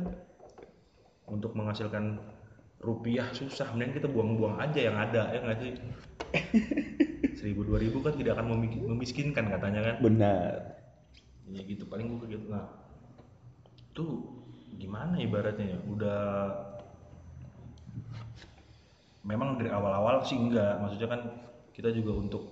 Untuk 1.29 1.55
menghasilkan 1.55 2.19
rupiah 2.83 3.31
susah 3.31 3.71
mending 3.71 3.95
kita 3.95 4.11
buang-buang 4.11 4.59
aja 4.59 4.79
yang 4.91 4.97
ada 4.99 5.31
ya 5.31 5.39
nggak 5.39 5.59
sih? 5.63 5.71
Seribu 7.39 7.63
dua 7.63 7.79
ribu 7.79 8.03
kan 8.03 8.13
tidak 8.19 8.35
akan 8.35 8.59
memiskinkan 8.91 9.47
katanya 9.47 9.81
kan? 9.81 9.95
Benar. 10.03 10.53
Ya 11.47 11.63
gitu 11.63 11.87
paling 11.87 12.19
gue 12.19 12.27
gitu 12.35 12.45
nah. 12.51 12.67
Tuh 13.95 14.27
gimana 14.75 15.15
ibaratnya 15.15 15.79
ya? 15.79 15.79
Udah 15.87 16.21
memang 19.23 19.55
dari 19.55 19.71
awal-awal 19.71 20.27
sih 20.27 20.35
enggak 20.35 20.83
maksudnya 20.83 21.07
kan 21.07 21.21
kita 21.71 21.87
juga 21.95 22.19
untuk 22.19 22.43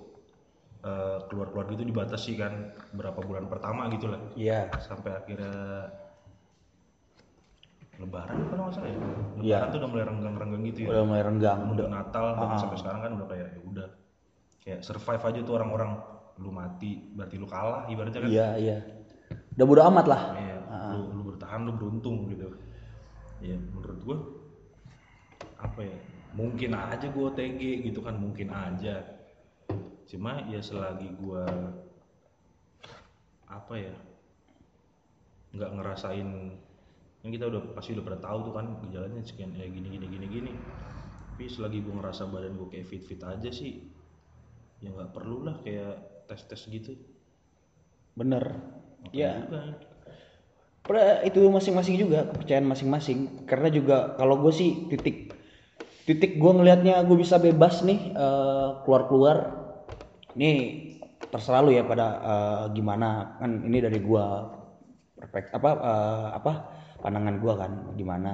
eh, 0.87 1.19
keluar-keluar 1.27 1.67
gitu 1.75 1.83
dibatasi 1.83 2.39
kan 2.39 2.71
berapa 2.95 3.19
bulan 3.19 3.51
pertama 3.51 3.91
gitu 3.91 4.07
lah. 4.07 4.23
Iya. 4.39 4.71
Sampai 4.79 5.11
akhirnya 5.11 5.91
lebaran 8.01 8.37
kalau 8.49 8.61
nggak 8.65 8.75
salah 8.75 8.89
ya? 8.89 8.97
Lebaran 8.97 9.39
Iya. 9.41 9.57
tuh 9.69 9.77
udah 9.79 9.89
mulai 9.89 10.05
renggang-renggang 10.05 10.63
gitu 10.67 10.79
ya. 10.83 10.87
Udah 10.89 11.03
mulai 11.05 11.23
renggang. 11.23 11.59
Udah 11.69 11.87
Natal 11.87 12.25
bahkan 12.33 12.57
Ah. 12.57 12.61
sampai 12.61 12.77
sekarang 12.77 13.01
kan 13.01 13.11
udah 13.15 13.27
kayak 13.29 13.47
ya 13.47 13.59
udah. 13.63 13.87
Kayak 14.61 14.79
survive 14.81 15.23
aja 15.23 15.39
tuh 15.41 15.53
orang-orang. 15.55 15.91
Lu 16.37 16.49
mati 16.49 16.91
berarti 17.13 17.35
lu 17.37 17.45
kalah 17.45 17.85
ibaratnya 17.85 18.19
kan. 18.19 18.29
Iya 18.29 18.47
iya. 18.57 18.77
Udah 19.53 19.65
bodo 19.65 19.81
amat 19.85 20.05
lah. 20.05 20.21
Iya, 20.33 20.57
Ah. 20.65 20.91
lu, 20.91 21.01
lu 21.11 21.21
bertahan 21.29 21.61
lu 21.61 21.71
beruntung 21.73 22.25
gitu. 22.27 22.49
Ya 23.39 23.57
menurut 23.57 23.99
gua 24.01 24.17
apa 25.57 25.81
ya 25.81 25.97
mungkin 26.33 26.73
aja 26.73 27.05
gua 27.09 27.29
OTG 27.29 27.61
gitu 27.85 28.01
kan 28.01 28.17
mungkin 28.17 28.49
aja. 28.49 29.01
Cuma 30.05 30.41
ya 30.45 30.57
selagi 30.57 31.13
gua 31.15 31.45
apa 33.45 33.73
ya 33.75 33.93
nggak 35.51 35.71
ngerasain 35.75 36.29
yang 37.21 37.31
kita 37.37 37.45
udah 37.53 37.61
pasti 37.77 37.93
udah 37.93 38.05
pernah 38.05 38.21
tahu 38.21 38.37
tuh 38.49 38.53
kan 38.57 38.65
gejalanya 38.87 39.21
sekian 39.21 39.53
ya 39.53 39.69
gini 39.69 39.87
gini 39.93 40.05
gini 40.09 40.25
gini. 40.25 40.53
Tapi 41.33 41.45
selagi 41.47 41.81
gua 41.85 42.01
ngerasa 42.01 42.29
badan 42.29 42.57
gua 42.57 42.67
kayak 42.69 42.85
fit 42.89 43.03
fit 43.05 43.21
aja 43.21 43.49
sih 43.49 43.81
ya 44.81 44.89
nggak 44.89 45.13
perlu 45.13 45.45
lah 45.45 45.55
kayak 45.61 46.25
tes 46.25 46.41
tes 46.49 46.61
gitu. 46.65 46.97
Bener. 48.17 48.57
Ya. 49.13 49.45
Bukan. 49.45 49.77
Pada 50.81 51.21
itu 51.21 51.45
masing-masing 51.45 51.95
juga 52.01 52.25
kepercayaan 52.33 52.65
masing-masing. 52.65 53.45
Karena 53.45 53.69
juga 53.69 54.17
kalau 54.17 54.41
gue 54.41 54.49
sih 54.49 54.89
titik 54.89 55.37
titik 56.09 56.41
gue 56.41 56.51
ngelihatnya 56.51 57.05
gue 57.05 57.17
bisa 57.21 57.37
bebas 57.37 57.85
nih 57.85 58.17
eh, 58.17 58.69
keluar-keluar. 58.83 59.37
Nih 60.33 60.57
terserah 61.29 61.61
lu 61.61 61.71
ya 61.71 61.85
pada 61.85 62.07
eh, 62.17 62.63
gimana. 62.73 63.37
Kan 63.37 63.61
ini 63.69 63.77
dari 63.77 64.01
gue 64.01 64.25
perfect 65.21 65.53
apa 65.53 65.69
eh, 65.77 66.27
apa 66.41 66.53
pandangan 67.01 67.41
gue 67.41 67.53
kan 67.57 67.71
gimana 67.97 68.33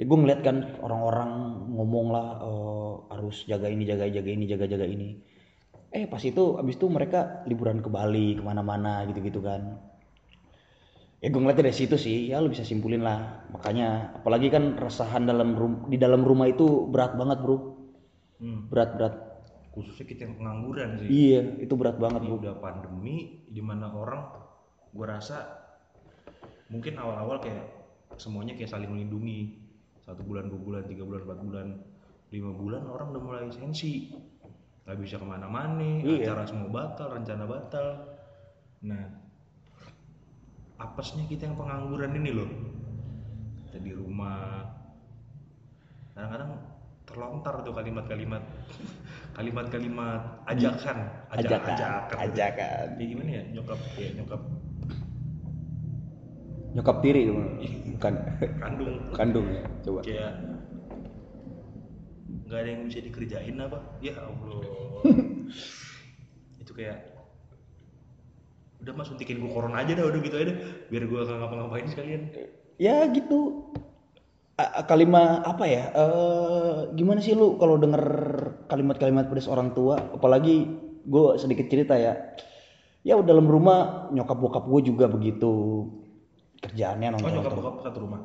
ya 0.00 0.08
gue 0.08 0.16
ngeliat 0.16 0.40
kan 0.40 0.56
orang-orang 0.80 1.30
ngomong 1.76 2.06
lah 2.08 2.26
eh, 2.40 2.92
harus 3.12 3.44
jaga 3.44 3.68
ini 3.68 3.84
jaga 3.84 4.08
jaga 4.08 4.30
ini 4.32 4.44
jaga 4.48 4.64
jaga 4.64 4.86
ini. 4.88 5.20
Eh 5.92 6.06
pas 6.08 6.22
itu 6.24 6.56
abis 6.56 6.78
itu 6.80 6.86
mereka 6.88 7.42
liburan 7.44 7.82
ke 7.84 7.90
Bali 7.92 8.38
ke 8.38 8.42
mana-mana 8.46 9.04
gitu-gitu 9.10 9.44
kan. 9.44 9.76
Ya 11.20 11.28
gue 11.28 11.36
ngeliatnya 11.36 11.68
dari 11.68 11.76
situ 11.76 12.00
sih. 12.00 12.32
Ya 12.32 12.40
lu 12.40 12.48
bisa 12.48 12.64
simpulin 12.64 13.04
lah. 13.04 13.44
Makanya 13.52 14.16
apalagi 14.22 14.48
kan 14.48 14.80
resahan 14.80 15.28
dalam 15.28 15.52
rum- 15.52 15.84
di 15.92 16.00
dalam 16.00 16.24
rumah 16.24 16.48
itu 16.48 16.88
berat 16.88 17.18
banget 17.20 17.44
bro. 17.44 17.76
Hmm. 18.40 18.72
berat 18.72 18.96
berat. 18.96 19.14
Khususnya 19.76 20.06
kita 20.08 20.20
yang 20.24 20.40
pengangguran 20.40 20.88
sih. 20.96 21.08
iya 21.12 21.40
itu 21.60 21.76
berat 21.76 22.00
banget 22.00 22.24
Ini 22.24 22.28
bro. 22.32 22.36
udah 22.40 22.54
pandemi 22.56 23.44
di 23.52 23.60
mana 23.60 23.92
orang 23.92 24.22
gua 24.96 25.06
rasa 25.20 25.44
mungkin 26.72 26.96
awal-awal 26.96 27.42
kayak 27.42 27.79
semuanya 28.20 28.52
kayak 28.52 28.68
saling 28.68 28.92
melindungi. 28.92 29.56
Satu 30.04 30.20
bulan 30.20 30.52
dua 30.52 30.60
bulan 30.60 30.82
tiga 30.84 31.08
bulan 31.08 31.24
empat 31.24 31.40
bulan 31.40 31.66
lima 32.30 32.52
bulan 32.52 32.82
orang 32.84 33.16
udah 33.16 33.22
mulai 33.24 33.48
sensi. 33.48 34.12
Nggak 34.84 34.96
bisa 35.00 35.16
ke 35.16 35.26
mana-mana 35.26 36.04
Iya. 36.04 36.28
acara 36.28 36.44
semua 36.44 36.68
batal 36.68 37.08
rencana 37.16 37.44
batal. 37.48 37.86
Nah 38.84 39.04
apesnya 40.76 41.24
kita 41.24 41.48
yang 41.48 41.56
pengangguran 41.56 42.12
ini 42.20 42.30
loh. 42.36 42.50
Kita 43.66 43.78
di 43.80 43.92
rumah. 43.96 44.68
Kadang-kadang 46.12 46.52
terlontar 47.08 47.54
tuh 47.64 47.74
kalimat-kalimat. 47.74 48.42
Kalimat-kalimat 49.34 50.46
ajakan. 50.46 50.98
Ajakan 51.32 51.60
ajakan 51.74 52.18
ajakan. 52.28 52.86
Kayak 52.98 53.08
gimana 53.08 53.30
ya? 53.30 53.42
Nyokap 53.56 53.78
kayak 53.96 54.12
nyokap 54.20 54.42
nyokap 56.80 56.96
tiri 57.04 57.28
bukan. 57.28 58.14
Kandung. 58.56 58.94
Kandung 59.12 59.46
ya 59.52 59.62
coba. 59.84 60.00
Kayak 60.00 60.32
nggak 62.48 62.58
ada 62.64 62.68
yang 62.72 62.82
bisa 62.88 62.98
dikerjain 63.04 63.56
apa? 63.60 63.78
Ya 64.00 64.16
allah. 64.16 64.64
Itu 66.64 66.72
kayak 66.72 67.20
udah 68.80 68.96
mas 68.96 69.12
suntikin 69.12 69.44
gua 69.44 69.52
corona 69.52 69.84
aja 69.84 69.92
dah 69.92 70.08
udah 70.08 70.20
gitu 70.24 70.40
aja 70.40 70.56
deh 70.56 70.58
biar 70.88 71.04
gua 71.04 71.28
nggak 71.28 71.36
ngapa-ngapain 71.36 71.86
sekalian. 71.92 72.22
Ya 72.80 73.04
gitu. 73.12 73.68
A- 74.56 74.88
kalimat 74.88 75.44
apa 75.44 75.64
ya? 75.68 75.84
Eh 75.92 76.76
gimana 76.96 77.20
sih 77.20 77.36
lu 77.36 77.60
kalau 77.60 77.76
denger 77.76 78.04
kalimat-kalimat 78.72 79.28
pedas 79.28 79.52
orang 79.52 79.76
tua? 79.76 80.00
Apalagi 80.16 80.64
gue 81.00 81.24
sedikit 81.36 81.68
cerita 81.68 81.96
ya. 81.96 82.16
Ya 83.00 83.16
dalam 83.20 83.48
rumah 83.48 84.12
nyokap 84.12 84.36
bokap 84.36 84.64
gue 84.68 84.92
juga 84.92 85.08
begitu 85.08 85.52
kerjaannya 86.60 87.08
oh 87.08 87.12
nonton 87.16 87.30
nyokap 87.40 87.52
bokap 87.56 87.74
satu 87.88 87.98
rumah? 88.04 88.20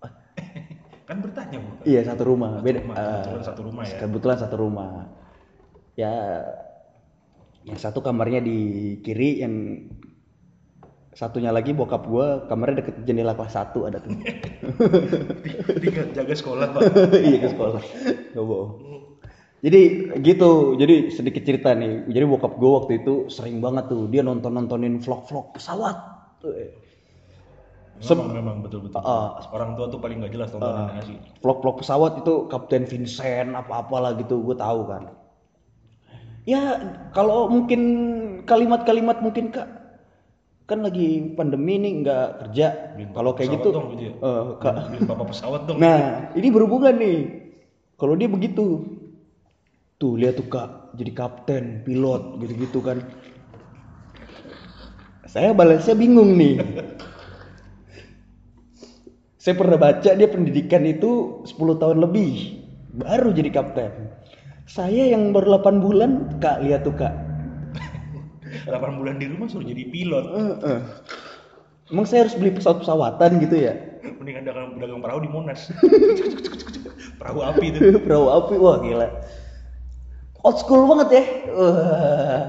Kan 1.08 1.16
bertanya 1.22 1.56
gua 1.58 1.74
iya 1.84 2.00
satu 2.06 2.22
rumah. 2.22 2.50
Satu 2.58 2.64
beda 2.64 2.80
rumah, 2.80 2.94
eh, 2.96 3.04
kebetulan 3.04 3.42
satu 3.42 3.60
rumah 3.66 3.84
ya. 3.84 3.98
kebetulan 3.98 4.38
satu 4.38 4.56
rumah. 4.56 4.90
Ya 5.98 6.14
yang 7.68 7.76
satu 7.76 8.00
kamarnya 8.00 8.40
di 8.40 8.58
kiri 9.04 9.44
yang 9.44 9.54
satunya 11.10 11.50
lagi 11.50 11.74
bokap 11.74 12.06
gue 12.06 12.26
kamarnya 12.48 12.80
deket 12.80 12.94
jendela 13.04 13.34
kelas 13.36 13.52
satu 13.52 13.84
ada 13.84 13.98
tuh. 14.00 14.14
Tinggal 15.82 16.14
jaga 16.14 16.34
sekolah 16.34 16.66
pak. 16.72 16.82
Iya 17.26 17.38
ke 17.44 17.48
sekolah. 17.52 17.82
Nggak 18.32 18.46
bohong. 18.46 18.70
Jadi 19.60 19.80
gitu. 20.24 20.78
Jadi 20.80 20.94
sedikit 21.12 21.42
cerita 21.44 21.76
nih. 21.76 22.08
Jadi 22.08 22.24
bokap 22.24 22.56
gue 22.56 22.70
waktu 22.70 22.92
itu 23.04 23.14
sering 23.28 23.60
banget 23.60 23.90
tuh 23.92 24.08
dia 24.08 24.24
nonton 24.24 24.54
nontonin 24.56 25.02
vlog 25.02 25.26
vlog 25.28 25.52
pesawat 25.52 25.98
eh. 26.46 26.72
Memang 28.00 28.28
memang 28.32 28.56
betul 28.64 28.80
betul 28.88 29.00
Ah. 29.04 29.36
orang 29.52 29.76
tua 29.76 29.86
tuh 29.92 30.00
paling 30.00 30.24
nggak 30.24 30.32
jelas 30.32 30.48
tontonan 30.50 30.88
asli 30.96 31.20
vlog 31.44 31.58
vlog 31.60 31.76
pesawat 31.84 32.24
itu 32.24 32.48
Kapten 32.48 32.88
Vincent 32.88 33.52
apa 33.52 33.84
apalah 33.84 34.16
gitu 34.16 34.40
gue 34.40 34.56
tahu 34.56 34.88
kan 34.88 35.12
ya 36.48 36.80
kalau 37.12 37.46
mungkin 37.52 37.80
kalimat-kalimat 38.48 39.20
mungkin 39.20 39.52
kak 39.52 39.68
kan 40.64 40.86
lagi 40.86 41.34
pandemi 41.34 41.82
nih 41.82 41.92
nggak 42.06 42.26
kerja 42.46 42.66
kalau 43.10 43.34
kayak 43.34 43.58
gitu 43.58 43.68
dong 43.74 43.90
gitu 43.92 44.02
ya. 44.06 44.12
eh, 44.22 44.42
Kak, 44.62 44.74
papa 45.02 45.24
pesawat 45.26 45.66
dong 45.66 45.82
Nah, 45.82 46.30
ini 46.38 46.46
berhubungan 46.46 46.94
nih. 46.94 47.18
Kalau 47.98 48.14
dia 48.14 48.30
begitu, 48.30 48.86
tuh 49.98 50.14
lihat 50.14 50.38
tuh 50.38 50.46
kak, 50.46 50.94
jadi 50.96 51.10
kapten, 51.12 51.82
pilot, 51.82 52.38
gitu-gitu 52.40 52.80
kan. 52.80 53.02
Saya 55.26 55.50
balasnya 55.52 55.98
bingung 55.98 56.38
nih. 56.38 56.62
Saya 59.40 59.56
pernah 59.56 59.80
baca 59.80 60.12
dia 60.12 60.28
pendidikan 60.28 60.84
itu 60.84 61.40
10 61.48 61.80
tahun 61.80 62.04
lebih, 62.04 62.60
baru 62.92 63.32
jadi 63.32 63.48
kapten. 63.48 64.12
Saya 64.68 65.08
yang 65.08 65.32
baru 65.32 65.56
8 65.64 65.80
bulan, 65.80 66.36
kak 66.44 66.60
lihat 66.60 66.84
tuh 66.84 66.92
kak. 66.92 67.16
8 68.68 69.00
bulan 69.00 69.16
di 69.16 69.32
rumah 69.32 69.48
suruh 69.48 69.64
jadi 69.64 69.88
pilot 69.88 70.24
Eh, 70.28 70.54
eh. 70.76 70.80
Emang 71.88 72.04
saya 72.04 72.28
harus 72.28 72.36
beli 72.36 72.52
pesawat-pesawatan 72.52 73.40
gitu 73.40 73.56
ya? 73.56 73.72
mendingan 74.00 74.44
dagang 74.44 74.76
dagang 74.76 75.00
perahu 75.00 75.20
di 75.24 75.30
Monas 75.32 75.72
perahu 77.20 77.40
api 77.40 77.64
itu 77.72 77.80
Perahu 78.04 78.26
api, 78.28 78.54
wah 78.60 78.76
gila. 78.84 79.08
Old 80.44 80.56
school 80.60 80.84
banget 80.84 81.08
ya. 81.16 81.24
Wah. 81.56 82.44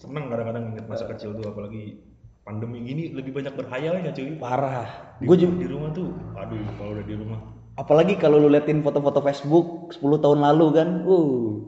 seneng 0.00 0.32
kadang-kadang 0.32 0.64
inget 0.72 0.86
masa 0.88 1.04
kecil 1.12 1.36
tuh 1.36 1.52
apalagi 1.52 2.00
pandemi 2.48 2.80
gini 2.80 3.12
lebih 3.12 3.36
banyak 3.36 3.52
berhayalnya 3.52 4.08
cuy 4.16 4.32
Parah. 4.40 5.20
Gue 5.20 5.36
juga. 5.36 5.60
di 5.60 5.68
rumah 5.68 5.92
tuh 5.92 6.08
aduh 6.32 6.56
kalau 6.80 6.90
udah 6.96 7.04
di 7.04 7.16
rumah 7.20 7.40
Apalagi 7.76 8.16
kalau 8.18 8.42
lu 8.42 8.50
liatin 8.50 8.82
foto-foto 8.82 9.22
Facebook 9.22 9.94
10 9.94 10.18
tahun 10.18 10.40
lalu 10.42 10.66
kan. 10.72 10.88
Uh. 11.04 11.62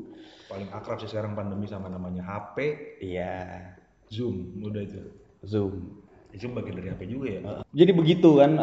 paling 0.51 0.67
akrab 0.75 0.99
sih 0.99 1.07
sekarang 1.07 1.37
pandemi 1.39 1.69
sama 1.69 1.87
namanya 1.87 2.25
HP 2.25 2.57
Iya. 3.05 3.77
Zoom 4.09 4.59
udah 4.59 4.83
itu 4.83 4.99
Zoom. 5.47 6.01
Zoom 6.35 6.57
bagian 6.57 6.81
dari 6.81 6.89
HP 6.91 7.03
juga 7.07 7.27
ya 7.29 7.41
Jadi 7.77 7.93
begitu 7.95 8.41
kan. 8.41 8.57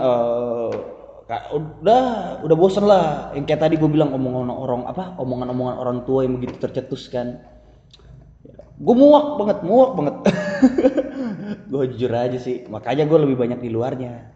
Kak, 1.27 1.51
udah 1.51 2.03
udah 2.39 2.55
bosen 2.55 2.87
lah 2.87 3.35
yang 3.35 3.43
kayak 3.43 3.59
tadi 3.59 3.75
gue 3.75 3.89
bilang 3.91 4.15
omongan 4.15 4.47
orang 4.47 4.87
apa 4.87 5.19
omongan-omongan 5.19 5.75
orang 5.75 5.97
tua 6.07 6.23
yang 6.23 6.39
begitu 6.39 6.55
tercetus 6.55 7.11
kan 7.11 7.43
gue 8.79 8.95
muak 8.95 9.35
banget 9.35 9.57
muak 9.67 9.91
banget 9.99 10.15
gue 11.67 11.83
jujur 11.93 12.11
aja 12.15 12.39
sih 12.39 12.63
makanya 12.71 13.03
gue 13.03 13.19
lebih 13.27 13.37
banyak 13.37 13.59
di 13.59 13.69
luarnya. 13.69 14.33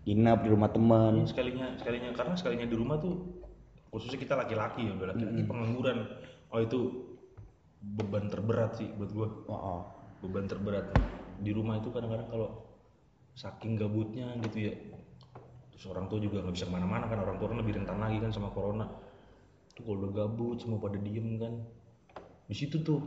Nginap 0.00 0.42
di 0.42 0.48
rumah 0.50 0.70
teman 0.72 1.22
Ini 1.22 1.28
sekalinya 1.30 1.66
sekalinya 1.78 2.10
karena 2.16 2.34
sekalinya 2.34 2.66
di 2.66 2.76
rumah 2.76 2.96
tuh 2.98 3.14
khususnya 3.94 4.18
kita 4.18 4.34
laki-laki 4.34 4.90
ya 4.90 4.92
udah 4.98 5.08
laki-laki 5.14 5.42
pengangguran. 5.46 5.98
Oh 6.50 6.58
itu 6.58 6.78
beban 7.80 8.26
terberat 8.26 8.74
sih 8.74 8.90
buat 8.98 9.10
gua. 9.14 9.28
Oh, 9.46 9.54
oh. 9.54 9.82
beban 10.26 10.50
terberat. 10.50 10.90
Di 11.40 11.54
rumah 11.54 11.78
itu 11.78 11.94
kadang-kadang 11.94 12.28
kalau 12.28 12.48
saking 13.38 13.78
gabutnya 13.78 14.34
gitu 14.44 14.68
ya 14.68 14.74
terus 15.70 15.96
orang 15.96 16.12
tua 16.12 16.20
juga 16.20 16.44
nggak 16.44 16.60
bisa 16.60 16.68
ke 16.68 16.74
mana-mana 16.76 17.08
kan 17.08 17.24
orang 17.24 17.40
tua 17.40 17.56
kan 17.56 17.58
lebih 17.62 17.80
rentan 17.80 17.96
lagi 18.02 18.18
kan 18.18 18.34
sama 18.34 18.50
corona. 18.52 18.90
Tuh 19.72 19.82
kalau 19.86 20.04
udah 20.04 20.12
gabut 20.12 20.58
semua 20.58 20.82
pada 20.82 20.98
diem 20.98 21.38
kan. 21.38 21.54
Di 22.50 22.54
situ 22.56 22.82
tuh 22.82 23.00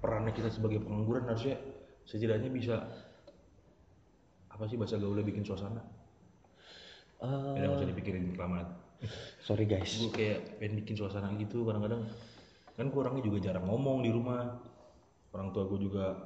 perannya 0.00 0.30
kita 0.32 0.48
sebagai 0.48 0.80
pengangguran 0.80 1.26
harusnya 1.26 1.58
setidaknya 2.06 2.48
bisa 2.48 2.86
apa 4.48 4.64
sih 4.70 4.78
bahasa 4.80 4.96
gaulnya 4.96 5.26
bikin 5.26 5.44
suasana? 5.44 5.82
Eh, 7.20 7.52
ya 7.60 7.68
nggak 7.68 7.76
usah 7.82 7.88
dipikirin 7.90 8.32
kelamaan 8.32 8.86
sorry 9.44 9.68
guys. 9.68 9.92
Gue 10.00 10.12
kayak 10.12 10.58
pengen 10.60 10.80
bikin 10.82 10.94
suasana 10.96 11.32
gitu 11.36 11.66
kadang-kadang. 11.66 12.08
Kan 12.76 12.92
gue 12.92 13.00
orangnya 13.00 13.24
juga 13.24 13.38
jarang 13.40 13.68
ngomong 13.68 14.04
di 14.04 14.10
rumah. 14.12 14.56
Orang 15.32 15.52
tua 15.52 15.68
gue 15.68 15.78
juga 15.80 16.16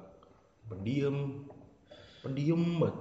pendiam. 0.71 1.47
Pendiam 2.23 2.63
banget. 2.79 2.97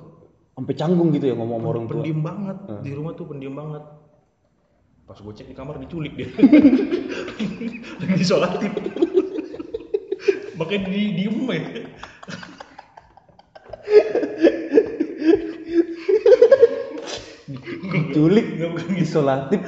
Sampai 0.57 0.75
canggung 0.75 1.09
gitu 1.15 1.25
ya 1.29 1.35
ngomong 1.37 1.61
orang 1.63 1.85
tua. 1.85 2.01
Pendiam 2.01 2.19
banget. 2.25 2.57
Di 2.81 2.91
rumah 2.93 3.11
tuh 3.13 3.25
pendiam 3.29 3.55
banget. 3.55 3.83
Pas 5.05 5.17
gue 5.17 5.33
cek 5.33 5.47
di 5.49 5.55
kamar 5.57 5.81
diculik 5.81 6.13
dia. 6.17 6.29
Lagi 7.99 8.13
disolatin 8.17 8.73
makanya 10.59 10.91
di 10.91 11.01
diem 11.15 11.39
ya 11.47 11.59
diculik. 18.19 18.47
Nggak, 18.59 18.69
bukan 18.75 18.89
gitu. 18.91 19.03
isolatif. 19.07 19.61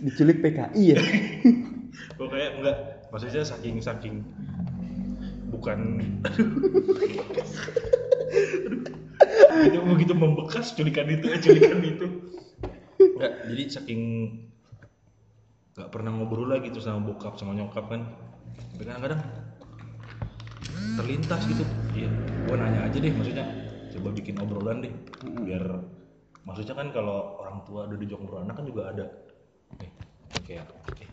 Diculik 0.00 0.38
PKI 0.40 0.84
ya. 0.96 1.00
Kayak 2.30 2.50
enggak. 2.56 2.78
Maksudnya 3.12 3.42
saking 3.44 3.76
saking 3.84 4.14
bukan. 5.52 6.00
Itu 9.60 9.78
begitu 9.84 10.12
membekas 10.16 10.72
culikan 10.72 11.04
itu 11.12 11.26
eh, 11.28 11.40
culikan 11.42 11.78
itu. 11.84 12.06
Enggak 12.96 13.32
jadi 13.52 13.62
saking 13.68 14.00
nggak 15.76 15.90
pernah 15.92 16.12
ngobrol 16.12 16.48
lagi 16.48 16.72
tuh 16.72 16.80
sama 16.80 17.04
bokap 17.04 17.36
sama 17.36 17.52
nyokap 17.52 17.84
kan. 17.92 18.08
Kadang-kadang 18.80 19.20
terlintas 20.96 21.42
gitu. 21.44 21.64
Iya 21.92 22.08
gue 22.48 22.56
nanya 22.56 22.88
aja 22.88 22.96
deh 22.96 23.12
maksudnya. 23.12 23.46
Coba 23.90 24.08
bikin 24.14 24.38
obrolan 24.38 24.86
deh 24.86 24.92
biar 25.44 25.99
maksudnya 26.44 26.74
kan 26.74 26.88
kalau 26.90 27.36
orang 27.40 27.62
tua 27.68 27.86
udah 27.86 27.98
dijok 28.00 28.18
ngobrol 28.20 28.42
anak 28.42 28.56
kan 28.56 28.66
juga 28.66 28.82
ada. 28.90 29.06
Nih 29.80 29.90
kayak 30.46 30.66
oke 30.72 31.04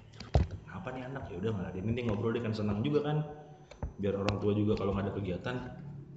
kenapa 0.66 0.88
nih 0.94 1.04
anak? 1.10 1.24
Ya 1.30 1.36
udah 1.42 1.50
nggak 1.54 1.68
ada. 1.74 1.80
Ini 1.80 2.02
ngobrol 2.10 2.32
dia 2.34 2.44
kan 2.44 2.54
senang 2.56 2.80
juga 2.82 3.00
kan. 3.06 3.18
Biar 3.98 4.13
orang 4.13 4.38
tua 4.38 4.52
juga 4.54 4.74
kalau 4.78 4.94
nggak 4.94 5.06
ada 5.10 5.13
kegiatan 5.18 5.56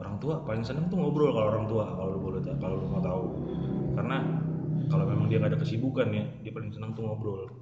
orang 0.00 0.16
tua 0.16 0.40
paling 0.48 0.64
seneng 0.64 0.88
tuh 0.88 0.96
ngobrol 0.96 1.36
kalau 1.36 1.48
orang 1.52 1.66
tua 1.68 1.84
kalau 1.92 2.10
lu 2.16 2.20
boleh 2.24 2.40
kalau 2.56 2.74
lu 2.80 2.86
mau 2.88 3.02
tahu. 3.04 3.24
Karena 3.96 4.16
kalau 4.88 5.04
memang 5.04 5.26
dia 5.28 5.38
nggak 5.38 5.52
ada 5.52 5.60
kesibukan 5.60 6.08
ya 6.08 6.24
dia 6.40 6.52
paling 6.56 6.72
seneng 6.72 6.96
tuh 6.96 7.04
ngobrol. 7.04 7.60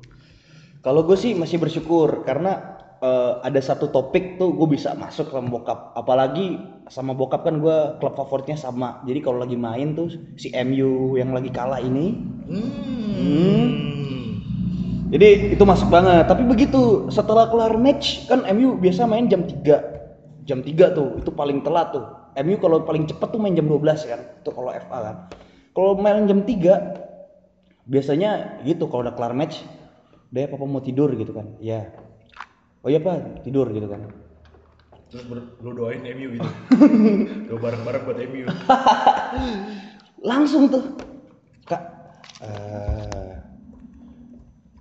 Kalau 0.79 1.03
gue 1.03 1.19
sih 1.19 1.35
masih 1.35 1.59
bersyukur 1.59 2.23
karena 2.23 2.78
eh, 3.03 3.33
ada 3.43 3.61
satu 3.63 3.91
topik 3.91 4.39
tuh 4.39 4.55
gue 4.55 4.69
bisa 4.75 4.95
masuk 4.95 5.31
sama 5.31 5.49
bokap. 5.51 5.93
Apalagi 5.95 6.59
sama 6.91 7.15
bokap 7.15 7.45
kan 7.47 7.63
gue 7.63 7.77
klub 8.03 8.15
favoritnya 8.19 8.59
sama. 8.59 9.03
Jadi 9.07 9.21
kalau 9.23 9.43
lagi 9.43 9.57
main 9.59 9.95
tuh 9.95 10.11
si 10.39 10.51
MU 10.55 11.19
yang 11.19 11.35
lagi 11.35 11.51
kalah 11.51 11.83
ini, 11.83 12.15
hmm. 12.49 13.67
jadi 15.15 15.55
itu 15.55 15.63
masuk 15.67 15.89
banget. 15.91 16.27
Tapi 16.27 16.43
begitu 16.47 17.11
setelah 17.11 17.49
kelar 17.51 17.75
match 17.79 18.27
kan 18.31 18.43
MU 18.55 18.79
biasa 18.79 19.07
main 19.07 19.27
jam 19.31 19.47
3 19.47 19.99
Jam 20.49 20.65
3 20.65 20.97
tuh 20.97 21.21
itu 21.21 21.29
paling 21.29 21.61
telat 21.61 21.93
tuh. 21.93 22.09
MU 22.41 22.57
kalau 22.57 22.81
paling 22.87 23.05
cepet 23.05 23.29
tuh 23.29 23.37
main 23.37 23.53
jam 23.53 23.69
12 23.69 23.85
kan. 24.09 24.21
Itu 24.41 24.51
kalau 24.57 24.73
FA 24.73 24.99
kan. 25.05 25.17
Kalau 25.77 25.93
main 26.01 26.25
jam 26.25 26.41
3 26.41 27.09
biasanya 27.89 28.61
gitu 28.69 28.85
kalau 28.93 29.09
udah 29.09 29.17
kelar 29.17 29.33
match 29.33 29.65
ya 30.29 30.45
papa 30.45 30.69
mau 30.69 30.85
tidur 30.85 31.09
gitu 31.17 31.33
kan 31.33 31.57
ya 31.57 31.89
oh 32.83 32.89
iya 32.89 33.01
pak. 33.03 33.43
Tidur 33.47 33.67
gitu 33.71 33.89
kan. 33.91 34.11
Terus 35.09 35.25
lu 35.65 35.71
doain 35.73 36.05
MU 36.05 36.29
gitu. 36.37 36.49
Doa 37.49 37.59
bareng-bareng 37.59 38.03
buat 38.05 38.19
MU 38.29 38.45
langsung 40.31 40.69
tuh. 40.69 40.85
Kak 41.65 41.83
eh, 42.45 43.35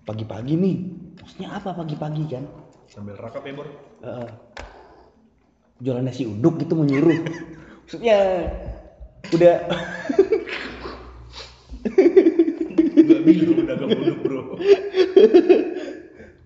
pagi-pagi 0.04 0.54
nih. 0.60 0.78
Maksudnya 1.24 1.50
apa 1.56 1.72
pagi-pagi 1.72 2.24
kan? 2.28 2.44
Sambil 2.92 3.16
rakap 3.16 3.44
ya 3.48 3.54
bor? 3.56 3.68
Eh, 4.04 4.30
jualan 5.80 6.04
nasi 6.04 6.26
uduk 6.26 6.58
gitu 6.58 6.74
menyuruh 6.74 7.22
maksudnya 7.86 8.18
udah. 9.32 9.56
Nggak 12.98 13.22
bilang 13.24 13.50
udah 13.64 13.76
gak 13.78 13.90
buduk 13.96 14.18
bro 14.26 14.42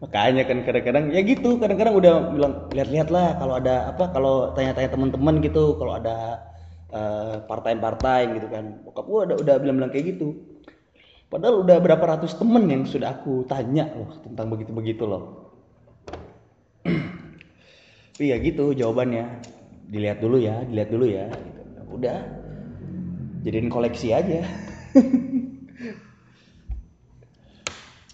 makanya 0.02 0.50
kan 0.50 0.66
kadang-kadang 0.66 1.14
ya 1.14 1.22
gitu 1.22 1.62
kadang-kadang 1.62 1.94
udah 1.94 2.14
bilang 2.34 2.54
lihat-lihat 2.74 3.14
lah 3.14 3.38
kalau 3.38 3.62
ada 3.62 3.94
apa 3.94 4.10
kalau 4.10 4.50
tanya-tanya 4.58 4.98
teman-teman 4.98 5.38
gitu 5.46 5.78
kalau 5.78 5.94
ada 5.94 6.42
eh, 6.92 7.36
partai-partai 7.48 8.36
gitu 8.38 8.48
kan. 8.52 8.84
Bokap 8.86 9.06
gua 9.08 9.22
udah 9.28 9.38
udah 9.40 9.56
bilang-bilang 9.64 9.92
kayak 9.92 10.18
gitu. 10.18 10.36
Padahal 11.32 11.64
udah 11.64 11.80
berapa 11.80 12.04
ratus 12.04 12.36
temen 12.36 12.68
yang 12.68 12.84
sudah 12.84 13.16
aku 13.16 13.48
tanya 13.48 13.88
loh 13.96 14.12
tentang 14.20 14.52
begitu-begitu 14.52 15.08
loh. 15.08 15.56
Tapi 16.84 18.26
ya 18.32 18.38
gitu 18.44 18.76
jawabannya. 18.76 19.40
Dilihat 19.92 20.24
dulu 20.24 20.40
ya 20.40 20.64
dilihat 20.68 20.90
dulu 20.92 21.06
ya. 21.08 21.26
Udah 21.88 22.20
jadiin 23.48 23.72
koleksi 23.72 24.12
aja. 24.12 24.44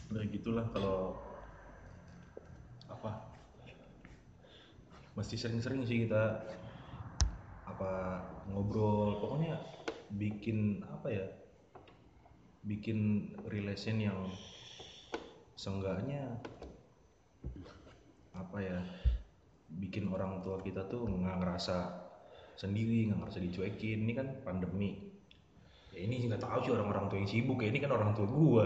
Udah 0.08 0.23
gitulah 0.32 0.63
kalau 0.71 1.19
apa 2.88 3.12
mesti 5.17 5.34
sering-sering 5.34 5.82
sih 5.82 6.06
kita 6.06 6.45
apa 7.65 8.21
ngobrol. 8.53 9.17
Pokoknya 9.17 9.58
bikin 10.13 10.86
apa 10.86 11.10
ya 11.10 11.25
bikin 12.62 13.32
relation 13.49 13.97
yang 13.97 14.30
seenggaknya 15.58 16.38
apa 18.38 18.58
ya 18.62 18.80
bikin 19.67 20.08
orang 20.13 20.45
tua 20.45 20.62
kita 20.62 20.86
tuh 20.86 21.10
nggak 21.10 21.41
ngerasa 21.41 21.77
sendiri 22.53 23.10
nggak 23.10 23.25
ngerasa 23.25 23.41
dicuekin. 23.41 24.06
Ini 24.06 24.13
kan 24.13 24.27
pandemi. 24.45 25.01
Ya 25.97 26.06
ini 26.06 26.30
nggak 26.30 26.45
tahu 26.45 26.62
sih 26.62 26.71
orang-orang 26.77 27.10
tua 27.10 27.17
yang 27.17 27.30
sibuk. 27.30 27.65
Ya 27.65 27.73
ini 27.73 27.82
kan 27.82 27.89
orang 27.89 28.13
tua 28.13 28.30
gua 28.30 28.65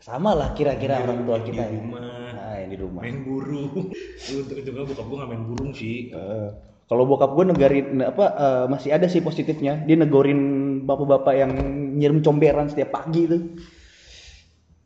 sama 0.00 0.36
lah 0.36 0.52
kira-kira 0.52 1.02
orang 1.02 1.24
tua 1.26 1.36
di 1.42 1.50
kita 1.50 1.64
ya. 1.66 1.72
rumah. 1.72 2.00
Nah 2.32 2.54
yang 2.62 2.70
di 2.70 2.78
rumah. 2.78 3.00
Main 3.02 3.18
burung. 3.26 3.72
Untuk 4.42 4.56
itu 4.56 4.70
kan 4.70 4.84
bokap 4.86 5.06
gua 5.08 5.16
nggak 5.22 5.30
main 5.30 5.44
burung 5.44 5.72
sih. 5.74 6.10
Eh, 6.12 6.48
kalau 6.86 7.02
bokap 7.02 7.34
gue 7.34 7.44
negarin 7.50 7.86
apa 8.04 8.24
eh, 8.36 8.64
masih 8.70 8.90
ada 8.94 9.10
sih 9.10 9.24
positifnya. 9.24 9.82
Dia 9.82 9.96
negorin 9.98 10.40
bapak-bapak 10.86 11.34
yang 11.34 11.52
nyirim 11.98 12.22
comberan 12.22 12.70
setiap 12.70 12.94
pagi 12.94 13.26
tuh 13.26 13.42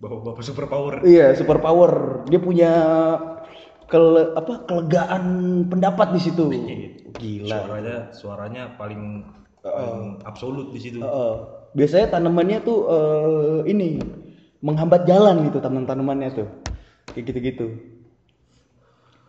bapak-bapak 0.01 0.41
super 0.41 0.65
power 0.65 1.05
iya 1.05 1.37
super 1.37 1.61
power 1.61 2.25
dia 2.25 2.41
punya 2.41 2.73
kele, 3.91 4.33
apa 4.39 4.65
kelegaan 4.65 5.25
pendapat 5.67 6.15
di 6.15 6.21
situ. 6.23 6.47
Gila. 7.21 7.67
Suaranya 7.67 7.97
suaranya 8.15 8.63
paling, 8.79 9.27
paling 9.61 10.23
absolut 10.23 10.71
di 10.71 10.81
situ. 10.81 11.03
Eh, 11.03 11.37
biasanya 11.75 12.17
tanamannya 12.17 12.59
tuh 12.63 12.79
eh, 12.87 13.59
ini 13.69 13.99
menghambat 14.61 15.09
jalan 15.09 15.49
gitu 15.49 15.59
taman-tanamannya 15.61 16.29
tuh. 16.33 16.49
Kayak 17.13 17.25
gitu-gitu. 17.33 17.67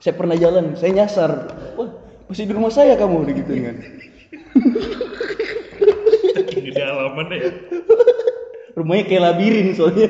Saya 0.03 0.13
pernah 0.15 0.35
jalan 0.37 0.75
saya 0.75 0.91
nyasar. 1.03 1.31
Wah 1.75 1.89
masih 2.31 2.47
di 2.47 2.53
rumah 2.55 2.71
saya 2.71 2.95
kamu 2.95 3.27
gitu 3.31 3.51
kan. 3.59 3.75
Di 6.51 6.71
halaman 6.77 7.27
ya 7.31 7.49
rumahnya 8.75 9.03
kayak 9.07 9.23
labirin 9.23 9.67
soalnya. 9.75 10.09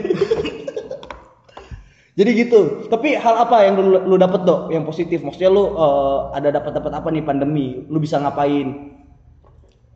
Jadi 2.11 2.29
gitu. 2.37 2.85
Tapi 2.91 3.15
hal 3.15 3.35
apa 3.47 3.65
yang 3.65 3.79
lu, 3.79 3.97
lu 4.03 4.15
dapet 4.19 4.43
dok 4.43 4.69
yang 4.69 4.83
positif? 4.83 5.23
Maksudnya 5.23 5.49
lu 5.49 5.73
eh, 5.73 6.17
ada 6.37 6.53
dapat 6.53 6.71
dapat 6.77 6.91
apa 6.91 7.07
nih 7.09 7.23
pandemi? 7.23 7.87
Lu 7.87 7.97
bisa 7.97 8.19
ngapain? 8.19 8.93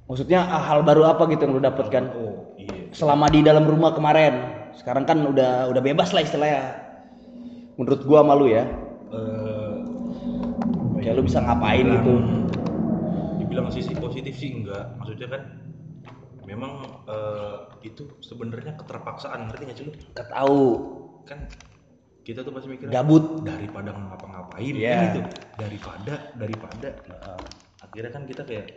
Maksudnya 0.06 0.42
ah, 0.48 0.64
hal 0.64 0.86
baru 0.86 1.06
apa 1.06 1.28
gitu 1.30 1.46
yang 1.46 1.54
lu 1.60 1.62
dapet 1.62 1.86
kan? 1.92 2.10
Oh 2.16 2.56
iya. 2.58 2.90
Selama 2.96 3.28
di 3.28 3.44
dalam 3.44 3.68
rumah 3.68 3.92
kemarin 3.92 4.55
sekarang 4.76 5.04
kan 5.04 5.24
udah 5.24 5.70
udah 5.70 5.82
bebas 5.82 6.12
lah 6.12 6.22
istilahnya. 6.22 6.64
Menurut 7.76 8.02
gua 8.04 8.24
malu 8.24 8.48
ya. 8.48 8.64
Eh, 9.12 9.76
kayak 11.00 11.14
lu 11.16 11.24
bisa 11.24 11.40
ngapain 11.40 11.84
dibilang- 11.84 12.02
gitu. 12.02 12.14
Dibilang 13.40 13.68
sisi 13.70 13.94
positif 13.94 14.34
sih 14.36 14.56
enggak. 14.56 14.96
Maksudnya 14.96 15.28
kan 15.30 15.42
memang 16.44 17.04
eh, 17.06 17.58
itu 17.84 18.06
sebenarnya 18.20 18.76
keterpaksaan 18.76 19.50
ngerti 19.50 19.62
nggak 19.66 19.78
sih 19.78 19.86
lu? 19.86 19.94
Gak 20.14 20.30
tahu 20.30 20.62
kan 21.26 21.40
kita 22.26 22.42
tuh 22.42 22.54
pasti 22.54 22.68
mikir 22.70 22.90
gabut. 22.90 23.46
daripada 23.46 23.94
ngapa-ngapain 23.94 24.74
Iya. 24.74 24.90
kan 24.90 25.02
gitu. 25.06 25.20
Daripada 25.58 26.14
daripada. 26.34 26.90
Akhirnya 27.86 28.12
kan 28.12 28.24
kita 28.26 28.42
kayak 28.42 28.68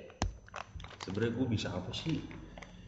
sebenarnya 1.01 1.33
gue 1.33 1.47
bisa 1.49 1.69
apa 1.73 1.89
sih 1.91 2.21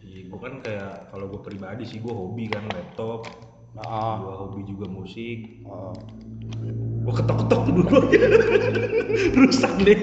gue 0.00 0.38
kan 0.38 0.54
kayak 0.64 1.12
kalau 1.12 1.26
gue 1.28 1.40
pribadi 1.44 1.84
sih 1.84 2.00
gue 2.00 2.12
hobi 2.12 2.48
kan 2.48 2.64
laptop. 2.72 3.28
Nah, 3.76 4.18
gue 4.18 4.34
hobi 4.34 4.60
juga 4.66 4.86
musik. 4.90 5.62
Oh. 5.68 5.94
gue 7.00 7.14
ketok-ketok 7.16 7.60
tuh 7.64 7.72
dulu 7.72 7.98
rusak 9.40 9.72
deh. 9.86 10.00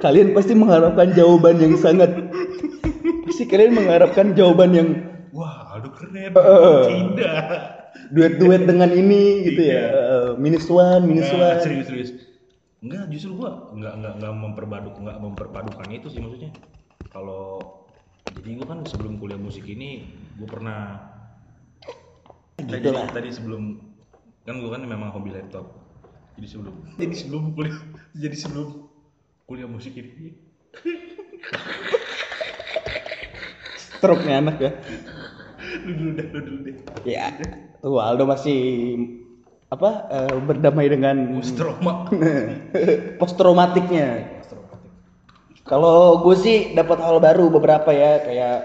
Kalian 0.00 0.32
pasti 0.34 0.52
mengharapkan 0.56 1.12
jawaban 1.14 1.60
yang 1.60 1.76
sangat 1.78 2.10
pasti 3.28 3.44
kalian 3.46 3.78
mengharapkan 3.78 4.32
jawaban 4.34 4.70
yang 4.74 4.88
wah 5.30 5.76
Aldo 5.76 5.94
keren. 5.94 6.34
Eh. 6.34 6.82
tidak. 6.88 7.44
Duet-duet 8.10 8.66
dengan 8.66 8.90
ini 8.90 9.46
gitu 9.46 9.62
ya. 9.70 9.84
Eh, 9.92 10.30
minus 10.40 10.66
one 10.66 11.06
minus 11.06 11.30
Nggak, 11.30 11.38
one. 11.38 11.62
serius 11.62 11.86
serius 11.86 12.10
enggak 12.80 13.12
justru 13.12 13.36
gua 13.36 13.68
enggak 13.76 13.92
enggak 14.00 14.14
enggak 14.16 14.32
memperpaduk 14.34 14.94
enggak 14.96 15.18
memperpadukan 15.20 15.88
itu 15.92 16.06
sih 16.08 16.20
maksudnya. 16.24 16.52
Kalau 17.12 17.76
jadi 18.32 18.56
gua 18.60 18.66
kan 18.76 18.80
sebelum 18.88 19.20
kuliah 19.20 19.40
musik 19.40 19.64
ini 19.68 20.08
gua 20.40 20.48
pernah 20.48 20.80
Gitu 22.60 22.76
tadi, 22.76 22.92
lah. 22.92 23.08
tadi 23.08 23.32
sebelum 23.32 23.80
kan 24.44 24.60
gua 24.60 24.76
kan 24.76 24.84
memang 24.84 25.12
hobi 25.12 25.32
laptop. 25.32 25.80
Jadi 26.36 26.46
sebelum 26.48 26.74
jadi 27.00 27.14
sebelum 27.16 27.42
kuliah 27.56 27.76
jadi 28.16 28.36
sebelum 28.36 28.68
kuliah 29.48 29.68
musik 29.68 29.96
ini. 29.96 30.36
Stroke 33.76 34.24
nih 34.24 34.36
anak 34.40 34.56
ya. 34.60 34.72
Lu 35.84 35.92
dulu 35.92 36.10
deh 36.16 36.26
lu 36.32 36.40
dulu 36.40 36.58
deh. 36.64 36.76
Ya 37.04 37.36
tuh 37.80 37.96
Aldo 38.00 38.28
masih 38.28 38.60
apa 39.70 39.90
eh, 40.10 40.34
berdamai 40.42 40.90
dengan 40.90 41.38
Stroma 41.46 42.10
post 43.22 43.38
traumatiknya 43.38 44.26
kalau 45.62 46.26
gue 46.26 46.34
sih 46.34 46.74
dapat 46.74 46.98
hal 46.98 47.22
baru 47.22 47.46
beberapa 47.54 47.94
ya 47.94 48.18
kayak 48.26 48.58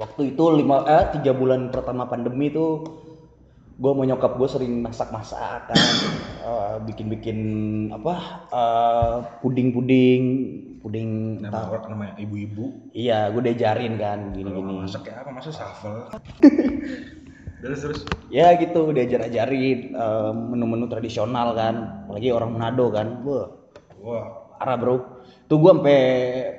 waktu 0.00 0.32
itu 0.32 0.44
lima 0.48 0.88
eh 0.88 1.12
tiga 1.12 1.36
bulan 1.36 1.68
pertama 1.68 2.08
pandemi 2.08 2.48
tuh 2.48 3.04
gue 3.76 3.92
mau 3.92 4.08
nyokap 4.08 4.40
gue 4.40 4.48
sering 4.48 4.80
masak-masak 4.80 5.68
kan. 5.68 5.76
Eh, 6.40 6.76
bikin-bikin 6.88 7.38
apa 7.92 8.14
eh, 8.48 9.16
puding-puding 9.44 10.22
puding 10.80 11.44
nama 11.44 11.68
orang 11.68 11.92
namanya 11.92 12.14
ibu-ibu. 12.16 12.88
Iya 12.96 13.28
gue 13.36 13.42
diajarin 13.44 14.00
kan 14.00 14.32
kalau 14.32 14.40
gini-gini 14.40 14.72
masak 14.80 15.04
kayak 15.04 15.28
apa 15.28 15.30
masak 15.36 15.52
shuffle 15.52 16.08
terus 17.62 17.78
terus? 17.82 18.00
Ya 18.28 18.52
gitu 18.58 18.92
diajar-ajarin 18.92 19.96
eh, 19.96 20.32
menu-menu 20.34 20.86
tradisional 20.88 21.56
kan. 21.56 22.06
Apalagi 22.06 22.28
orang 22.32 22.50
Manado 22.56 22.86
kan. 22.92 23.22
Wah 23.24 23.48
wah. 24.02 24.24
parah 24.56 24.76
bro. 24.80 24.96
Tuh 25.46 25.56
gua 25.60 25.76
sampai 25.76 26.00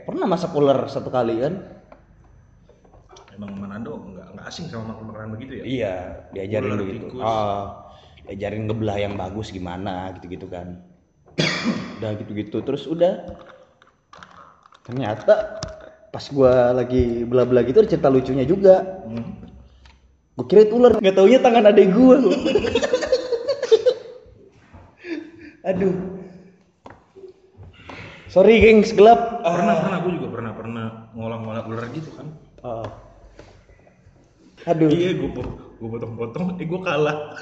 pernah 0.08 0.26
masak 0.30 0.52
ular 0.56 0.86
satu 0.88 1.10
kali 1.10 1.42
kan. 1.42 1.54
Emang 3.34 3.54
Manado 3.58 4.02
nggak 4.02 4.28
nggak 4.38 4.46
asing 4.50 4.66
sama 4.70 4.94
makan 4.96 5.04
makanan 5.14 5.30
begitu 5.38 5.54
ya? 5.62 5.64
Iya 5.64 5.96
diajarin 6.34 6.72
Ular, 6.74 6.80
begitu 6.82 7.06
tikus. 7.10 7.22
ah 7.22 7.64
diajarin 8.28 8.64
ngebelah 8.68 8.98
yang 9.00 9.14
bagus 9.16 9.54
gimana 9.54 10.12
gitu-gitu 10.18 10.50
kan. 10.50 10.82
Udah 12.02 12.12
gitu-gitu 12.18 12.62
terus 12.66 12.90
udah. 12.90 13.30
Ternyata 14.84 15.60
pas 16.10 16.26
gua 16.32 16.72
lagi 16.74 17.28
belah-belah 17.28 17.64
gitu 17.68 17.84
ada 17.84 17.90
cerita 17.92 18.10
lucunya 18.10 18.46
juga. 18.48 19.04
Hmm. 19.06 19.47
Gue 20.38 20.46
kira 20.46 20.70
itu 20.70 20.78
ular, 20.78 20.94
nggak 21.02 21.16
taunya 21.18 21.42
tangan 21.42 21.66
adek 21.66 21.90
gue. 21.90 22.18
Aduh. 25.66 25.96
Sorry 28.30 28.62
gengs, 28.62 28.94
gelap. 28.94 29.42
pernah 29.42 29.74
Ah. 29.74 29.82
pernah 29.82 29.98
gue 30.06 30.12
juga 30.22 30.28
pernah 30.30 30.52
pernah 30.54 30.86
ngolah-ngolah 31.18 31.64
ular 31.66 31.86
gitu 31.90 32.14
kan 32.14 32.28
Ah. 32.62 32.86
Aduh. 34.68 34.92
iya 34.94 35.16
gue 35.16 35.26
gue 35.78 35.90
potong-potong 35.90 36.60
eh 36.60 36.68
gue 36.68 36.82
kalah 36.84 37.34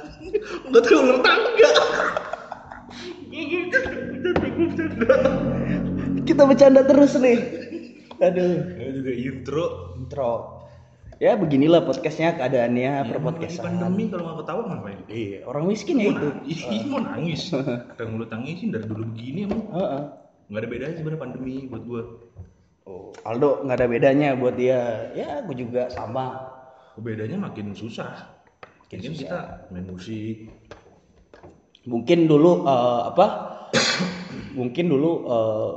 nggak 0.69 0.81
tahu 0.85 0.99
ular 1.03 1.19
tangga 1.19 1.71
Kita 6.23 6.41
bercanda 6.47 6.81
terus 6.87 7.19
nih. 7.19 7.37
Aduh. 8.23 8.55
ya 8.79 8.89
juga 8.95 9.11
intro 9.11 9.65
Intro. 9.99 10.54
Ya 11.15 11.39
beginilah 11.39 11.87
podcastnya 11.87 12.35
keadaannya 12.35 12.91
Ya, 12.91 13.07
per 13.07 13.23
podcastan. 13.23 13.79
pandemi 13.79 14.11
kalau 14.11 14.23
nggak 14.27 14.37
ketawa 14.43 14.61
ngapain? 14.67 14.99
Iya, 15.07 15.37
orang 15.47 15.63
miskin 15.71 15.95
ya 16.03 16.11
itu. 16.11 16.27
Mau 16.91 16.99
nangis. 16.99 17.55
Kayak 17.95 18.09
mulut 18.11 18.27
tangisin 18.27 18.75
dari 18.75 18.83
dulu 18.83 19.07
begini 19.15 19.47
emang 19.47 19.63
Heeh. 19.71 20.03
nggak 20.45 20.61
ada 20.61 20.69
bedanya 20.69 20.93
sebenarnya 20.93 21.21
pandemi 21.23 21.55
buat 21.65 21.83
gue 21.87 22.01
Oh, 22.85 23.09
Aldo 23.25 23.65
nggak 23.65 23.77
ada 23.81 23.87
bedanya 23.89 24.27
buat 24.37 24.53
dia. 24.53 25.09
Ya, 25.17 25.41
gue 25.41 25.55
juga 25.57 25.89
sama. 25.89 26.51
bedanya 26.95 27.39
makin 27.41 27.73
susah. 27.73 28.35
Makin 28.85 29.15
kita 29.15 29.67
main 29.73 29.87
musik. 29.89 30.51
Mungkin 31.87 32.27
dulu 32.27 32.67
eh, 32.67 33.01
apa? 33.09 33.25
Mungkin 34.59 34.85
dulu 34.85 35.11
eh, 35.25 35.71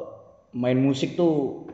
main 0.52 0.76
musik 0.76 1.14
tuh 1.14 1.64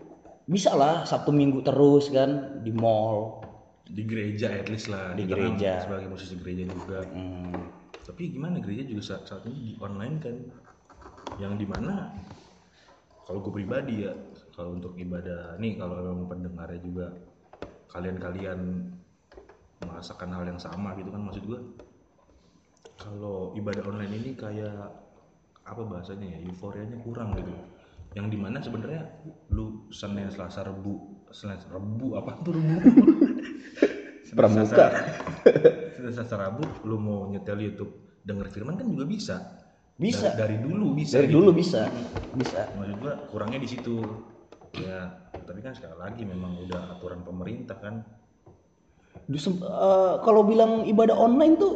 bisa 0.44 0.76
lah 0.76 1.08
sabtu 1.08 1.32
minggu 1.32 1.64
terus 1.64 2.12
kan 2.12 2.60
di 2.60 2.68
mall 2.70 3.40
di 3.84 4.02
gereja 4.08 4.48
at 4.48 4.66
least 4.72 4.88
lah 4.88 5.12
Di 5.12 5.28
gereja. 5.28 5.84
sebagai 5.84 6.08
musisi 6.08 6.40
gereja 6.40 6.64
juga. 6.72 7.04
Hmm, 7.04 7.68
tapi 8.00 8.32
gimana 8.32 8.56
gereja 8.60 8.88
juga 8.88 9.02
saat, 9.04 9.28
saat 9.28 9.44
ini 9.48 9.56
di 9.56 9.70
online 9.80 10.16
kan? 10.20 10.36
Yang 11.36 11.52
di 11.60 11.66
mana 11.68 12.12
kalau 13.24 13.40
gue 13.40 13.52
pribadi 13.60 14.04
ya 14.04 14.12
kalau 14.52 14.76
untuk 14.76 14.94
ibadah 14.96 15.56
nih 15.56 15.80
kalau 15.80 15.96
memang 16.00 16.28
pendengarnya 16.28 16.80
juga 16.84 17.06
kalian-kalian 17.88 18.60
merasakan 19.80 20.30
hal 20.32 20.44
yang 20.44 20.60
sama 20.60 20.92
gitu 20.96 21.08
kan 21.08 21.24
maksud 21.24 21.44
gue 21.44 21.60
kalau 23.00 23.52
ibadah 23.56 23.84
online 23.88 24.12
ini 24.20 24.30
kayak 24.36 24.92
apa 25.64 25.82
bahasanya 25.82 26.36
ya 26.36 26.38
euforianya 26.44 27.00
kurang 27.00 27.32
gitu. 27.40 27.52
Yang 28.14 28.26
di 28.30 28.38
mana 28.38 28.60
sebenarnya 28.62 29.02
lu 29.50 29.88
senin 29.90 30.28
selasa 30.30 30.62
rebu 30.62 31.24
senin 31.34 31.58
rebu 31.66 32.14
apa 32.14 32.38
tuh 32.44 32.54
rebu 32.54 33.23
Pramuka. 34.34 34.86
Selasa 35.96 36.36
rabu 36.36 36.62
lu 36.84 36.98
mau 37.00 37.30
nyetel 37.30 37.58
YouTube 37.64 38.20
denger 38.26 38.50
firman 38.50 38.76
kan 38.76 38.86
juga 38.88 39.04
bisa 39.06 39.36
Bisa. 39.94 40.34
dari, 40.34 40.58
dari 40.58 40.66
dulu 40.66 40.86
bisa 40.98 41.22
dari 41.22 41.30
gitu. 41.30 41.38
dulu 41.38 41.50
bisa 41.54 41.86
bisa 42.34 42.66
maksud 42.74 42.96
gua 42.98 43.14
kurangnya 43.30 43.62
di 43.62 43.68
situ 43.70 44.02
ya 44.74 45.06
tapi 45.46 45.62
kan 45.62 45.70
sekali 45.70 45.94
lagi 45.94 46.26
memang 46.26 46.66
udah 46.66 46.98
aturan 46.98 47.22
pemerintah 47.22 47.78
kan 47.78 48.02
eh, 49.30 50.14
kalau 50.18 50.42
bilang 50.42 50.82
ibadah 50.82 51.14
online 51.14 51.54
tuh 51.54 51.74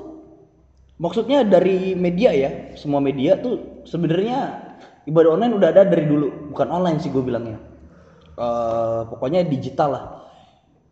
maksudnya 0.99 1.47
dari 1.47 1.95
media 1.95 2.35
ya 2.35 2.51
semua 2.75 2.99
media 2.99 3.39
tuh 3.39 3.87
sebenarnya 3.87 4.67
ibadah 5.07 5.39
online 5.39 5.55
udah 5.55 5.69
ada 5.71 5.87
dari 5.87 6.11
dulu 6.11 6.51
bukan 6.51 6.69
online 6.75 6.99
sih 6.99 7.15
gue 7.15 7.23
bilangnya 7.23 7.69
Eh, 8.39 9.01
pokoknya 9.11 9.43
digital 9.43 9.89
lah 9.91 10.05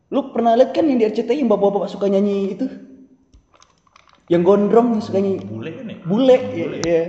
lu 0.07 0.31
pernah 0.31 0.55
lihat 0.55 0.71
kan 0.71 0.87
yang 0.87 0.99
di 1.03 1.07
RCTI 1.11 1.42
yang 1.42 1.51
bapak-bapak 1.51 1.90
suka 1.90 2.07
nyanyi 2.07 2.55
itu? 2.55 2.66
Yang 4.31 4.42
gondrong 4.47 4.99
yang 4.99 5.03
suka 5.03 5.19
nyanyi. 5.19 5.42
Bule 5.42 5.71
kan 5.75 5.87
ya? 5.87 5.97
Bule 6.07 6.37
ya, 6.55 6.66
ya. 6.79 7.03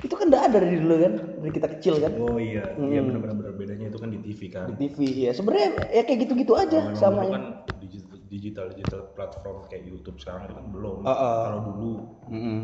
itu 0.00 0.14
kan 0.16 0.32
udah 0.32 0.42
ada 0.48 0.56
dari 0.64 0.80
dulu 0.80 0.94
kan 0.96 1.12
dari 1.44 1.52
kita 1.52 1.68
kecil 1.76 1.94
kan? 2.00 2.12
Oh 2.16 2.38
iya. 2.38 2.72
Iya 2.78 3.00
benar-benar 3.04 3.52
bedanya 3.58 3.86
itu 3.90 3.98
kan 3.98 4.08
di 4.14 4.18
TV 4.22 4.40
kan. 4.48 4.66
Di 4.70 4.74
TV 4.78 4.98
ya 5.26 5.32
sebenarnya 5.34 5.68
ya 5.90 6.02
kayak 6.06 6.18
gitu-gitu 6.26 6.52
aja 6.56 6.78
memang 6.88 6.96
sama 6.96 7.22
kan 7.28 7.44
digital, 7.82 8.18
digital 8.30 8.66
digital 8.72 9.00
platform 9.12 9.66
kayak 9.66 9.84
YouTube 9.90 10.16
sekarang 10.22 10.48
itu 10.48 10.54
kan 10.54 10.66
belum. 10.70 10.98
Ah, 11.04 11.12
ah. 11.12 11.38
kalau 11.50 11.60
dulu. 11.74 11.92
Mm-mm. 12.30 12.60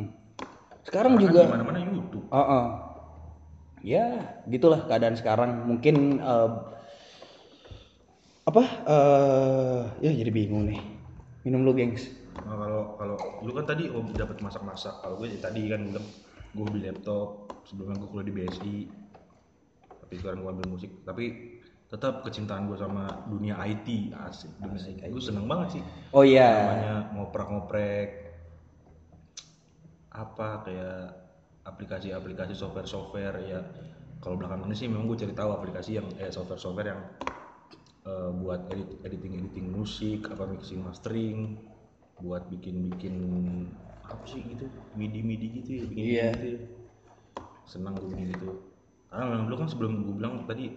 sekarang 0.86 1.18
kan 1.18 1.22
juga 1.26 1.40
di 1.42 1.50
mana-mana 1.50 1.78
YouTube. 1.82 2.26
Heeh. 2.30 2.66
Ya, 3.86 4.06
gitulah 4.50 4.86
keadaan 4.86 5.18
sekarang. 5.18 5.66
Mungkin 5.66 6.22
eh, 6.22 6.48
apa? 8.46 8.62
eh 8.86 9.82
ya 10.06 10.10
jadi 10.14 10.30
bingung 10.30 10.70
nih. 10.70 10.78
Minum 11.42 11.66
lu, 11.66 11.74
gengs. 11.74 12.10
Nah, 12.46 12.54
kalau 12.54 12.82
kalau 12.94 13.16
lu 13.42 13.50
kan 13.54 13.66
tadi 13.66 13.90
oh, 13.90 14.06
dapat 14.14 14.38
masak-masak. 14.38 15.02
Kalau 15.02 15.18
gue 15.18 15.34
tadi 15.42 15.66
kan 15.66 15.82
bilang 15.90 16.06
gue 16.54 16.64
beli 16.70 16.82
laptop 16.86 17.50
sebelumnya 17.66 17.98
gue 17.98 18.08
kuliah 18.10 18.26
di 18.30 18.34
BSI. 18.34 18.76
Tapi 20.06 20.14
sekarang 20.14 20.46
gue 20.46 20.50
ambil 20.54 20.68
musik. 20.70 20.90
Tapi 21.02 21.58
tetap 21.86 22.26
kecintaan 22.26 22.66
gue 22.66 22.78
sama 22.78 23.26
dunia 23.30 23.58
IT 23.62 24.14
asik 24.14 24.50
dunia 24.62 24.78
IT. 24.78 25.06
Gue 25.10 25.22
seneng 25.22 25.50
banget 25.50 25.78
sih. 25.78 25.82
Oh 26.14 26.22
iya. 26.22 26.70
Namanya 26.70 26.94
ngoprek-ngoprek 27.18 28.08
apa 30.16 30.48
kayak 30.64 31.02
aplikasi-aplikasi 31.66 32.54
software-software 32.54 33.36
ya. 33.42 33.60
Kalau 34.22 34.38
belakangan 34.38 34.70
ini 34.70 34.74
sih 34.78 34.86
memang 34.86 35.10
gue 35.10 35.18
cari 35.18 35.34
tahu 35.34 35.50
aplikasi 35.50 35.98
yang 35.98 36.06
eh 36.18 36.30
software-software 36.30 36.88
yang 36.94 37.02
eh, 38.06 38.30
buat 38.38 38.70
edit 38.70 39.02
editing 39.02 39.42
editing 39.42 39.66
musik 39.74 40.30
apa 40.30 40.46
mixing 40.46 40.80
mastering 40.80 41.58
buat 42.22 42.46
bikin 42.48 42.88
bikin 42.94 43.14
apa 44.06 44.22
sih 44.24 44.40
gitu 44.46 44.70
midi 44.94 45.20
midi 45.20 45.46
gitu 45.60 45.70
ya 45.74 45.84
bikin 45.90 46.04
Iya. 46.06 46.26
gitu 46.32 46.46
ya. 46.46 46.60
senang 47.66 47.98
gue 47.98 48.08
bikin 48.14 48.30
gitu 48.32 48.48
karena 49.10 49.22
memang 49.26 49.44
dulu 49.50 49.56
kan 49.58 49.68
sebelum 49.68 49.92
gue 50.06 50.14
bilang 50.16 50.34
tadi 50.46 50.70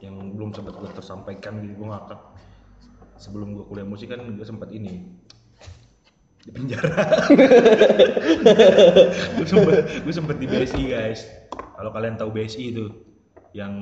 yang 0.00 0.16
belum 0.32 0.56
sempat 0.56 0.72
gue 0.74 0.88
tersampaikan 0.96 1.60
gitu 1.60 1.84
gue 1.84 1.88
ngakak 1.92 2.20
sebelum 3.20 3.52
gue 3.52 3.64
kuliah 3.68 3.84
musik 3.84 4.08
kan 4.08 4.24
gue 4.24 4.46
sempat 4.48 4.72
ini 4.72 5.04
di 6.40 6.50
penjara 6.56 6.88
gue 9.36 9.44
sempet 9.44 10.00
gue 10.00 10.14
sempet 10.16 10.36
di 10.40 10.48
BSI 10.48 10.82
guys 10.88 11.28
kalau 11.76 11.92
kalian 11.92 12.16
tahu 12.16 12.32
BSI 12.32 12.72
itu 12.72 12.88
yang 13.52 13.76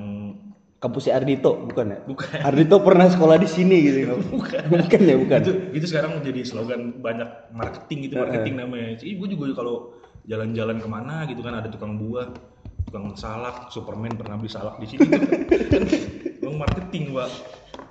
Kampusnya 0.79 1.19
Ardito, 1.19 1.59
bukan 1.59 1.87
ya? 1.91 1.99
bukan 2.07 2.39
Ardito 2.39 2.79
pernah 2.79 3.11
sekolah 3.11 3.35
di 3.35 3.51
sini 3.51 3.77
gitu. 3.83 3.99
bukan 4.39 4.63
bukan 4.71 5.01
ya, 5.03 5.17
bukan. 5.19 5.39
itu 5.43 5.53
itu 5.75 5.87
sekarang 5.91 6.23
jadi 6.23 6.41
slogan 6.47 7.03
banyak 7.03 7.51
marketing 7.51 7.99
gitu 8.07 8.15
marketing 8.23 8.55
namanya 8.63 8.95
sih 8.95 9.19
gue 9.19 9.29
juga 9.35 9.59
kalau 9.59 9.99
jalan-jalan 10.23 10.79
ke 10.79 10.89
mana 10.89 11.27
gitu 11.27 11.43
kan 11.43 11.59
ada 11.59 11.67
tukang 11.67 11.99
buah 11.99 12.31
tukang 12.87 13.11
salak 13.19 13.75
Superman 13.75 14.15
pernah 14.15 14.39
beli 14.39 14.55
salak 14.55 14.79
di 14.79 14.87
sini 14.87 15.07
kan 15.11 15.23
emang 16.47 16.63
marketing 16.63 17.11
pak 17.11 17.31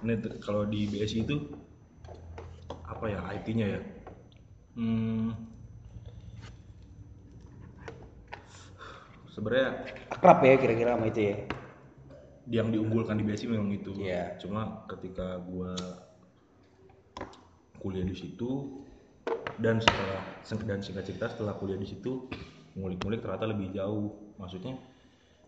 nah, 0.08 0.16
kalau 0.40 0.64
di 0.64 0.88
BSI 0.88 1.28
itu 1.28 1.38
apa 2.88 3.06
ya 3.12 3.20
IT-nya 3.36 3.68
ya 3.68 3.82
hmm, 4.80 5.28
sebenarnya 9.36 9.70
Akrab 10.08 10.40
ya 10.40 10.56
kira-kira 10.56 10.96
sama 10.96 11.12
itu 11.12 11.22
ya. 11.30 11.57
Yang 12.48 12.72
diunggulkan 12.72 13.20
di 13.20 13.24
BSI 13.28 13.48
memang 13.52 13.72
itu. 13.72 13.92
Iya. 14.00 14.40
Cuma 14.40 14.88
ketika 14.88 15.40
gua 15.44 15.76
kuliah 17.78 18.08
di 18.08 18.16
situ 18.18 18.84
dan 19.62 19.78
setelah 19.78 20.22
dan 20.66 20.80
singkat 20.82 21.06
cerita 21.06 21.30
setelah 21.30 21.54
kuliah 21.60 21.78
di 21.78 21.86
situ 21.86 22.26
ngulik-ngulik 22.78 23.22
ternyata 23.22 23.46
lebih 23.50 23.72
jauh. 23.76 24.36
Maksudnya 24.40 24.80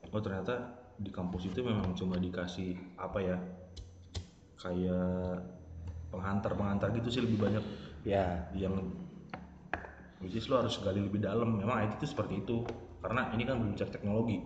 oh 0.09 0.21
ternyata 0.21 0.79
di 0.99 1.11
kampus 1.13 1.47
itu 1.47 1.63
memang 1.63 1.95
cuma 1.95 2.19
dikasih 2.19 2.75
apa 2.99 3.19
ya 3.23 3.37
kayak 4.59 5.39
penghantar-penghantar 6.11 6.91
gitu 6.99 7.07
sih 7.07 7.23
lebih 7.23 7.39
banyak 7.39 7.63
Ya, 8.07 8.47
yang 8.55 8.79
which 10.23 10.35
is 10.35 10.47
lo 10.47 10.63
harus 10.63 10.79
gali 10.79 11.03
lebih 11.03 11.19
dalam 11.19 11.59
memang 11.59 11.83
IT 11.83 11.99
itu 11.99 12.07
seperti 12.15 12.43
itu 12.43 12.63
karena 13.03 13.31
ini 13.35 13.43
kan 13.43 13.59
berbicara 13.59 13.91
teknologi 13.91 14.39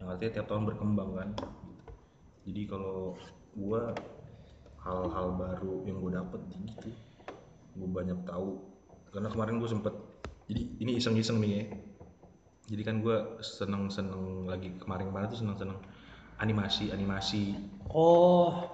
yang 0.00 0.12
artinya 0.12 0.40
tiap 0.40 0.46
tahun 0.48 0.64
berkembang 0.68 1.10
kan 1.16 1.28
jadi 2.46 2.62
kalau 2.70 3.18
gua 3.58 3.90
hal-hal 4.86 5.34
baru 5.34 5.82
yang 5.82 5.98
gue 5.98 6.12
dapet 6.14 6.40
gitu 6.54 6.90
gue 7.76 7.88
banyak 7.90 8.16
tahu. 8.24 8.62
Karena 9.12 9.28
kemarin 9.28 9.58
gue 9.60 9.68
sempet 9.68 9.94
jadi 10.46 10.62
ini 10.80 10.96
iseng-iseng 10.96 11.42
nih 11.42 11.50
ya. 11.52 11.64
Jadi 12.66 12.82
kan 12.82 12.96
gue 13.02 13.16
seneng-seneng 13.42 14.46
lagi 14.48 14.74
kemarin-kemarin 14.78 15.26
tuh 15.30 15.42
seneng-seneng 15.42 15.78
animasi 16.40 16.94
animasi. 16.94 17.58
Oh, 17.92 18.64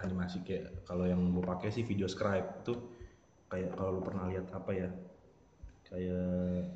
animasi 0.00 0.44
kayak 0.44 0.84
kalau 0.84 1.08
yang 1.08 1.32
gue 1.32 1.44
pakai 1.44 1.72
sih 1.72 1.82
video 1.82 2.06
scribe 2.06 2.64
tuh 2.64 2.76
kayak 3.48 3.72
kalau 3.76 4.00
lu 4.00 4.02
pernah 4.04 4.28
lihat 4.30 4.48
apa 4.52 4.70
ya? 4.72 4.88
Kayak 5.88 6.68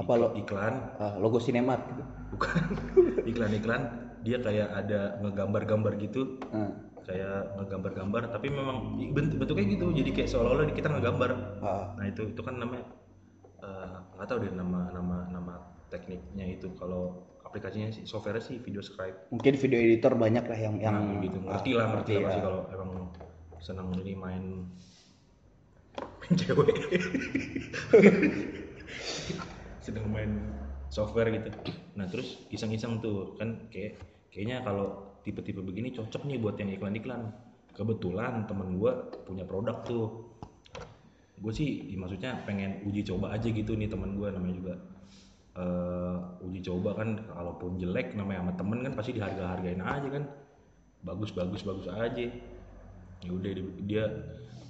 Apa 0.00 0.16
lo? 0.16 0.32
iklan. 0.32 0.96
Ah, 0.96 1.20
logo 1.20 1.36
Cinemark 1.36 1.84
gitu. 1.92 2.04
bukan. 2.32 2.62
Iklan-iklan 3.30 4.09
dia 4.20 4.38
kayak 4.40 4.68
ada 4.72 5.16
ngegambar-gambar 5.24 5.92
gitu. 6.00 6.40
Ah, 6.52 6.70
kayak 7.04 7.56
ngegambar-gambar 7.58 8.22
tapi 8.30 8.52
memang 8.52 9.00
bent- 9.16 9.36
bentuknya 9.36 9.66
gitu. 9.72 9.90
Jadi 9.90 10.10
kayak 10.12 10.28
seolah-olah 10.30 10.70
kita 10.72 10.88
ngegambar. 10.92 11.30
Ah. 11.64 11.96
nah 11.96 12.04
itu 12.06 12.28
itu 12.30 12.40
kan 12.44 12.60
namanya 12.60 12.84
eh, 13.64 13.96
nggak 14.16 14.26
tahu 14.28 14.38
deh 14.44 14.52
nama 14.52 14.92
nama 14.92 15.16
nama 15.32 15.54
tekniknya 15.88 16.46
itu. 16.60 16.70
Kalau 16.76 17.30
aplikasinya 17.50 17.90
sih 17.90 18.06
software 18.06 18.38
sih 18.38 18.62
video 18.62 18.78
scribe. 18.84 19.26
Mungkin 19.34 19.58
video 19.58 19.80
editor 19.82 20.14
banyak 20.14 20.44
lah 20.46 20.58
yang 20.58 20.76
yang 20.78 20.96
yang 21.18 21.24
gitu. 21.24 21.38
ngerti 21.42 21.70
ah, 21.74 21.76
lah 21.82 21.86
ngerti 21.98 22.12
lah 22.14 22.20
ya. 22.20 22.26
pasti 22.30 22.40
kalau 22.46 22.60
emang 22.70 22.90
senang 23.60 23.88
ini 23.98 24.12
main 24.14 24.44
main 26.20 26.32
cewek. 26.38 26.76
Sedang 29.84 30.06
main 30.12 30.59
software 30.90 31.30
gitu. 31.30 31.48
Nah 31.94 32.10
terus 32.10 32.42
iseng-iseng 32.50 32.98
tuh 32.98 33.38
kan 33.38 33.70
kayak 33.70 34.02
kayaknya 34.34 34.60
kalau 34.66 35.14
tipe-tipe 35.22 35.62
begini 35.62 35.94
cocok 35.94 36.26
nih 36.26 36.36
buat 36.42 36.58
yang 36.58 36.74
iklan-iklan. 36.74 37.30
Kebetulan 37.70 38.44
temen 38.50 38.76
gue 38.76 38.92
punya 39.24 39.46
produk 39.46 39.86
tuh. 39.86 40.34
Gue 41.40 41.52
sih 41.54 41.88
ya 41.88 41.96
maksudnya 41.96 42.42
pengen 42.44 42.84
uji 42.84 43.06
coba 43.06 43.32
aja 43.32 43.48
gitu 43.48 43.72
nih 43.78 43.88
temen 43.88 44.18
gue 44.18 44.28
namanya 44.28 44.54
juga. 44.58 44.74
Eh, 45.56 46.16
uji 46.44 46.60
coba 46.66 46.98
kan 46.98 47.22
kalaupun 47.30 47.78
jelek 47.78 48.18
namanya 48.18 48.44
sama 48.44 48.52
temen 48.58 48.78
kan 48.84 48.92
pasti 48.98 49.10
diharga-hargain 49.14 49.80
aja 49.80 50.08
kan. 50.10 50.24
Bagus 51.06 51.30
bagus 51.32 51.62
bagus 51.62 51.86
aja. 51.88 52.26
Ya 53.20 53.30
udah 53.30 53.50
dia 53.86 54.04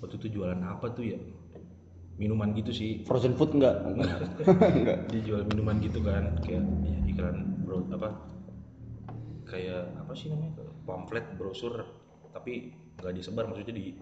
waktu 0.05 0.15
itu 0.21 0.41
jualan 0.41 0.61
apa 0.61 0.93
tuh 0.93 1.17
ya 1.17 1.19
minuman 2.21 2.53
gitu 2.53 2.69
sih 2.71 3.01
Frozen 3.09 3.33
food 3.33 3.57
enggak? 3.57 3.81
enggak. 3.89 4.21
dia 5.11 5.21
jual 5.25 5.43
minuman 5.49 5.81
gitu 5.81 6.05
kan 6.05 6.37
kayak 6.45 6.61
ya, 6.85 6.97
iklan 7.09 7.57
bro 7.65 7.81
apa 7.97 8.13
kayak 9.49 9.89
apa 9.97 10.13
sih 10.13 10.29
namanya 10.29 10.61
pamflet 10.85 11.25
brosur 11.41 11.81
tapi 12.31 12.77
nggak 13.01 13.17
disebar 13.17 13.49
maksudnya 13.49 13.75
di 13.75 13.97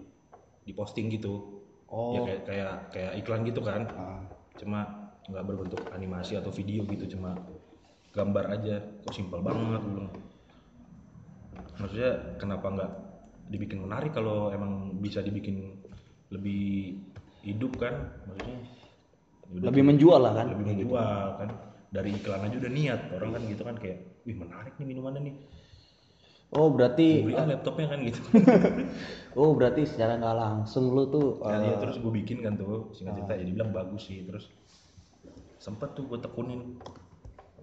di 0.67 0.71
posting 0.75 1.07
gitu 1.09 1.63
Oh. 1.89 2.13
ya 2.13 2.21
kayak 2.21 2.41
kayak 2.45 2.73
kayak 2.93 3.11
iklan 3.17 3.41
gitu 3.49 3.65
kan 3.65 3.81
Ah. 3.97 4.21
cuma 4.61 5.09
nggak 5.25 5.41
berbentuk 5.41 5.81
animasi 5.89 6.37
atau 6.37 6.53
video 6.53 6.85
gitu 6.85 7.17
cuma 7.17 7.33
gambar 8.13 8.45
aja 8.53 8.77
kok 9.01 9.09
simpel 9.09 9.41
banget 9.41 9.81
belum 9.81 10.05
maksudnya 11.81 12.37
kenapa 12.37 12.67
nggak 12.69 12.91
dibikin 13.49 13.81
menarik 13.81 14.13
kalau 14.13 14.53
emang 14.53 15.01
bisa 15.01 15.25
dibikin 15.25 15.81
lebih 16.29 16.93
hidup 17.45 17.73
kan 17.79 17.93
maksudnya 18.27 18.57
ya 19.49 19.55
udah 19.59 19.67
Lebih 19.73 19.83
menjual 19.85 20.19
lah 20.21 20.33
kan? 20.37 20.45
lebih 20.53 20.65
menjual 20.75 21.25
kan. 21.39 21.49
Dari 21.89 22.09
iklan 22.13 22.45
aja 22.45 22.55
udah 22.61 22.71
niat 22.71 23.01
orang 23.17 23.29
kan 23.33 23.41
gitu 23.49 23.61
kan 23.65 23.75
kayak 23.81 23.97
wih 24.21 24.37
menarik 24.37 24.73
nih 24.77 24.85
minumannya 24.85 25.21
nih. 25.25 25.35
Oh, 26.49 26.73
berarti 26.73 27.21
beli 27.25 27.37
ah 27.37 27.45
laptopnya 27.45 27.93
kan 27.93 27.99
gitu. 28.05 28.21
Oh 29.39 29.53
berarti 29.53 29.85
secara 29.85 30.17
nggak 30.17 30.37
langsung 30.37 30.89
lu 30.93 31.05
tuh 31.09 31.37
Nah, 31.45 31.61
eh, 31.61 31.69
iya, 31.69 31.75
terus 31.77 32.01
gue 32.01 32.09
bikin 32.09 32.41
kan 32.41 32.57
tuh 32.57 32.89
singkat 32.93 33.21
cerita 33.21 33.33
jadi 33.37 33.51
bilang 33.53 33.69
bagus 33.69 34.09
sih 34.09 34.25
terus 34.25 34.49
sempet 35.61 35.93
tuh 35.93 36.09
gue 36.09 36.17
tekunin. 36.17 36.81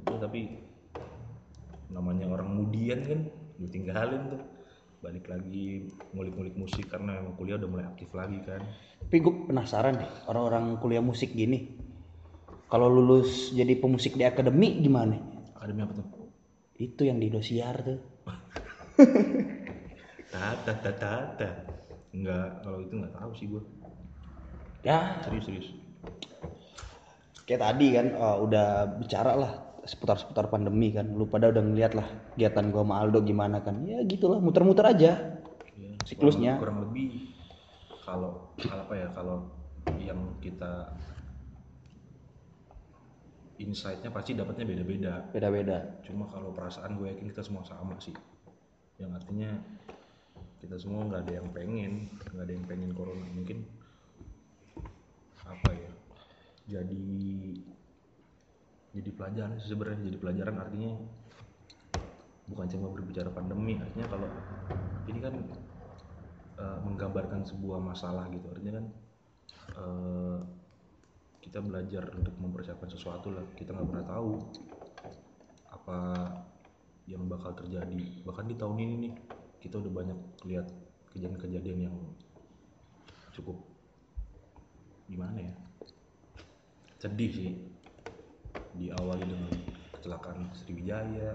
Udah, 0.07 0.23
tapi 0.23 0.63
namanya 1.91 2.31
orang 2.31 2.51
mudian 2.55 3.03
kan 3.03 3.21
gue 3.59 3.69
tinggalin 3.71 4.23
tuh. 4.31 4.43
Balik 5.03 5.27
lagi 5.31 5.91
ngulik-ngulik 6.15 6.55
musik 6.55 6.87
karena 6.87 7.19
emang 7.19 7.35
kuliah 7.35 7.59
udah 7.59 7.71
mulai 7.71 7.87
aktif 7.87 8.11
lagi 8.11 8.39
kan 8.43 8.59
Tapi 9.07 9.23
gue 9.23 9.35
penasaran 9.47 10.03
deh, 10.03 10.11
orang-orang 10.27 10.83
kuliah 10.83 10.99
musik 10.99 11.31
gini. 11.31 11.79
Kalau 12.67 12.91
lulus 12.91 13.55
jadi 13.55 13.79
pemusik 13.79 14.19
di 14.19 14.27
akademi 14.27 14.83
gimana? 14.83 15.15
akademi 15.55 15.87
apa 15.87 15.95
tuh 15.95 16.07
Itu 16.75 17.07
yang 17.07 17.23
di 17.23 17.31
Indosiar 17.31 17.79
tuh. 17.87 17.99
tata 20.35 20.73
tata 20.83 20.91
tata 20.99 21.49
nggak 22.11 22.67
kalau 22.67 22.79
itu 22.83 22.95
nggak 22.97 23.15
tahu 23.15 23.31
sih 23.37 23.47
gue 23.47 23.63
Ya, 24.83 25.21
serius 25.23 25.45
serius 25.47 25.69
kayak 27.47 27.63
tadi 27.63 27.87
kan 27.95 28.07
eh, 28.11 28.37
udah 28.43 28.99
bicara 28.99 29.33
lah 29.39 29.53
seputar-seputar 29.87 30.51
pandemi 30.51 30.91
kan. 30.91 31.07
Lu 31.15 31.31
pada 31.31 31.49
udah 31.49 31.63
ngeliat 31.63 31.95
lah 31.95 32.07
kegiatan 32.35 32.75
gua 32.75 32.83
sama 32.83 32.95
Aldo 33.07 33.23
gimana 33.23 33.63
kan. 33.63 33.87
Ya 33.87 34.03
gitulah, 34.03 34.43
muter-muter 34.43 34.83
aja. 34.83 35.39
Ya, 35.79 35.91
Siklusnya. 36.03 36.59
kurang, 36.59 36.83
kurang 36.83 36.91
lebih 36.91 37.36
kalau 38.07 38.55
apa 38.71 38.95
ya 38.95 39.09
kalau 39.11 39.51
yang 39.99 40.39
kita 40.39 40.95
insight-nya 43.59 44.15
pasti 44.15 44.39
dapatnya 44.39 44.63
beda-beda. 44.63 45.27
Beda-beda. 45.35 45.99
cuma 46.07 46.31
kalau 46.31 46.55
perasaan 46.55 46.95
gue 46.95 47.11
yakin 47.11 47.27
kita 47.35 47.43
semua 47.43 47.67
sama 47.67 47.99
sih. 47.99 48.15
Yang 49.03 49.11
artinya 49.19 49.51
kita 50.63 50.79
semua 50.79 51.05
nggak 51.11 51.27
ada 51.27 51.33
yang 51.43 51.49
pengen 51.51 51.93
nggak 52.31 52.45
ada 52.47 52.53
yang 52.55 52.67
pengen 52.71 52.91
corona. 52.95 53.27
Mungkin 53.35 53.59
apa 55.47 55.71
ya 55.75 55.93
jadi 56.67 57.07
jadi 58.95 59.11
pelajaran 59.13 59.59
sih 59.59 59.69
sebenarnya. 59.73 60.15
Jadi 60.15 60.19
pelajaran 60.23 60.57
artinya 60.63 60.93
bukan 62.47 62.67
cuma 62.71 62.87
berbicara 62.93 63.35
pandemi. 63.35 63.81
Artinya 63.83 64.07
kalau 64.07 64.29
ini 65.11 65.19
kan 65.19 65.35
eh, 66.57 66.79
menggambarkan 66.85 67.45
sebuah 67.45 67.79
masalah 67.81 68.29
gitu. 68.33 68.47
Artinya 68.51 68.73
kan 68.81 68.87
eh, 69.77 70.39
kita 71.47 71.63
belajar 71.63 72.11
untuk 72.17 72.35
mempersiapkan 72.43 72.91
sesuatu 72.91 73.31
lah. 73.31 73.45
Kita 73.55 73.71
nggak 73.73 73.89
pernah 73.89 74.07
tahu 74.07 74.31
apa 75.71 75.99
yang 77.07 77.23
bakal 77.31 77.55
terjadi. 77.55 78.27
Bahkan 78.27 78.45
di 78.51 78.57
tahun 78.59 78.77
ini 78.83 78.95
nih 79.09 79.15
kita 79.63 79.79
udah 79.79 79.93
banyak 79.93 80.19
lihat 80.47 80.67
kejadian-kejadian 81.15 81.91
yang 81.91 81.97
cukup 83.33 83.57
gimana 85.07 85.39
ya 85.39 85.55
sedih 86.99 87.31
sih. 87.31 87.53
Diawali 88.77 89.25
dengan 89.25 89.53
kecelakaan 89.97 90.53
Sriwijaya 90.53 91.33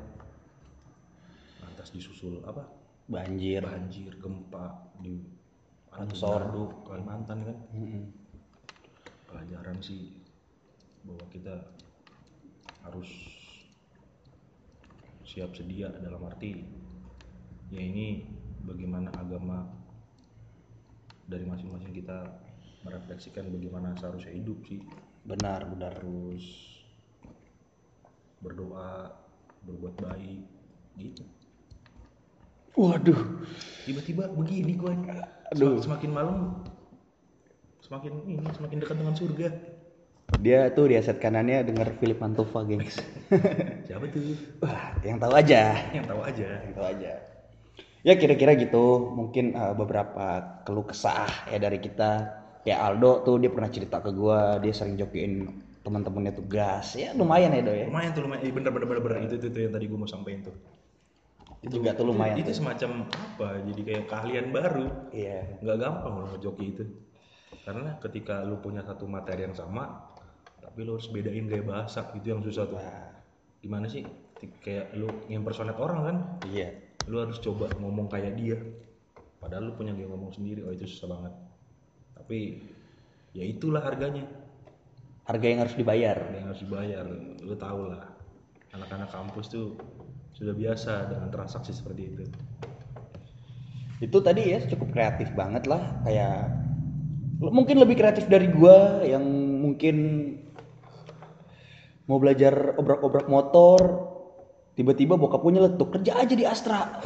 lantas 1.62 1.89
disusul 1.93 2.41
apa? 2.45 2.65
Banjir. 3.10 3.65
banjir 3.65 4.13
gempa 4.21 4.90
di 5.01 5.19
Longsor. 5.91 6.47
Manado, 6.47 6.63
Kalimantan 6.87 7.39
kan 7.43 7.57
Mm-mm. 7.75 8.03
pelajaran 9.27 9.77
sih 9.83 10.23
bahwa 11.03 11.25
kita 11.27 11.55
harus 12.85 13.09
siap 15.27 15.51
sedia 15.55 15.87
dalam 15.91 16.21
arti 16.27 16.63
ya 17.71 17.81
ini 17.81 18.27
bagaimana 18.67 19.11
agama 19.15 19.63
dari 21.27 21.47
masing-masing 21.47 21.95
kita 21.95 22.27
merefleksikan 22.83 23.47
bagaimana 23.47 23.95
seharusnya 23.95 24.35
hidup 24.35 24.59
sih 24.67 24.83
Benar, 25.21 25.69
benar. 25.69 25.93
terus 26.01 26.45
berdoa 28.41 29.13
berbuat 29.63 29.95
baik 30.01 30.41
gitu 30.97 31.23
Waduh. 32.76 33.44
tiba-tiba 33.84 34.30
begini 34.32 34.78
gue 34.78 34.94
Aduh. 35.52 35.82
semakin 35.82 36.10
malam 36.13 36.38
semakin 37.84 38.13
ini 38.30 38.46
semakin 38.56 38.78
dekat 38.80 38.96
dengan 38.98 39.15
surga 39.17 39.48
Dia 40.40 40.72
tuh 40.72 40.88
di 40.88 40.96
aset 40.96 41.19
kanannya 41.19 41.60
denger 41.67 42.00
Philip 42.00 42.15
Mantova, 42.24 42.63
gengs. 42.63 43.04
siapa 43.86 44.08
tuh 44.08 44.32
Wah, 44.63 44.96
yang 45.04 45.19
tahu 45.19 45.34
aja. 45.36 45.76
yang 45.92 46.08
tahu 46.08 46.24
aja 46.24 46.48
Yang 46.63 46.74
tahu 46.80 46.88
aja. 46.88 47.12
Ya 48.02 48.13
kira-kira 48.15 48.56
gitu, 48.56 49.12
mungkin 49.12 49.54
uh, 49.54 49.76
beberapa 49.76 50.58
keluh 50.63 50.88
kesah 50.88 51.52
ya 51.52 51.60
dari 51.60 51.78
kita. 51.78 52.32
Kayak 52.63 52.80
Aldo 52.80 53.28
tuh 53.28 53.44
dia 53.44 53.52
pernah 53.52 53.69
cerita 53.69 54.00
ke 54.00 54.10
gua, 54.15 54.56
dia 54.58 54.72
sering 54.72 54.96
jokiin 54.96 55.52
teman-temannya 55.84 56.32
tuh 56.32 56.46
gas. 56.48 56.96
Ya 56.96 57.12
lumayan 57.12 57.52
ya, 57.52 57.62
Do 57.62 57.74
ya. 57.76 57.86
lumayan 57.92 58.12
tuh 58.15 58.24
lumayan 58.26 58.42
eh, 58.48 58.54
bener 58.56 58.72
bener 58.72 58.88
bener, 58.88 59.02
bener. 59.04 59.17
itu 59.28 59.36
tuh, 59.38 59.50
tuh 59.52 59.62
yang 59.67 59.74
tadi 59.76 59.86
gue 59.86 60.00
mau 60.00 60.08
sampein 60.10 60.42
tuh 60.42 60.56
Itu 61.62 61.77
juga 61.77 61.93
tuh 61.93 62.09
lumayan. 62.09 62.41
itu 62.41 62.49
tuh. 62.49 62.57
semacam 62.65 63.05
apa? 63.05 63.62
Jadi 63.69 63.81
kayak 63.85 64.03
keahlian 64.09 64.47
baru. 64.49 64.85
Iya. 65.13 65.62
nggak 65.62 65.77
gampang 65.77 66.13
loh 66.17 66.27
ngejoki 66.33 66.65
itu. 66.73 66.83
Karena 67.62 68.01
ketika 68.01 68.41
lu 68.41 68.57
punya 68.57 68.81
satu 68.81 69.05
materi 69.05 69.45
yang 69.45 69.53
sama 69.53 70.09
tapi 70.62 70.87
lu 70.87 70.95
harus 70.97 71.09
bedain 71.12 71.45
gaya 71.45 71.62
bahasa 71.62 72.09
itu 72.17 72.33
yang 72.33 72.41
susah 72.41 72.65
tuh. 72.65 72.81
Wah, 72.81 73.13
gimana 73.62 73.85
sih? 73.85 74.01
Kayak 74.65 74.97
lu 74.97 75.05
ngimpersonate 75.29 75.77
orang 75.77 75.99
kan? 76.01 76.17
Iya. 76.49 76.69
lu 77.09 77.17
harus 77.17 77.41
coba 77.41 77.65
ngomong 77.81 78.13
kayak 78.13 78.37
dia. 78.37 78.62
Padahal 79.41 79.69
lu 79.69 79.73
punya 79.73 79.93
gaya 79.93 80.05
ngomong 80.05 80.33
sendiri 80.37 80.62
oh 80.65 80.73
itu 80.73 80.85
susah 80.85 81.17
banget. 81.17 81.33
Tapi 82.13 82.62
ya 83.33 83.41
itulah 83.45 83.81
harganya. 83.81 84.25
Harga 85.25 85.45
yang 85.45 85.62
harus 85.65 85.77
dibayar. 85.77 86.17
Ada 86.17 86.37
yang 86.37 86.49
harus 86.53 86.62
dibayar. 86.62 87.05
Lu 87.41 87.53
tau 87.57 87.81
lah. 87.89 88.05
Anak-anak 88.73 89.09
kampus 89.09 89.49
tuh 89.49 89.77
sudah 90.42 90.58
biasa 90.58 91.13
dengan 91.13 91.29
transaksi 91.29 91.69
seperti 91.69 92.02
itu. 92.10 92.25
Itu 94.02 94.25
tadi 94.25 94.50
ya 94.50 94.65
cukup 94.65 94.89
kreatif 94.89 95.29
banget 95.37 95.69
lah 95.69 96.02
kayak 96.02 96.50
mungkin 97.37 97.77
lebih 97.77 98.02
kreatif 98.02 98.25
dari 98.25 98.50
gua 98.50 99.06
yang 99.06 99.21
mungkin 99.62 99.96
mau 102.10 102.17
belajar 102.17 102.73
obrak-obrak 102.81 103.29
motor 103.29 104.10
tiba-tiba 104.73 105.13
bokapnya 105.13 105.69
letuk 105.69 105.94
kerja 105.94 106.17
aja 106.17 106.33
di 106.33 106.46
Astra. 106.50 106.89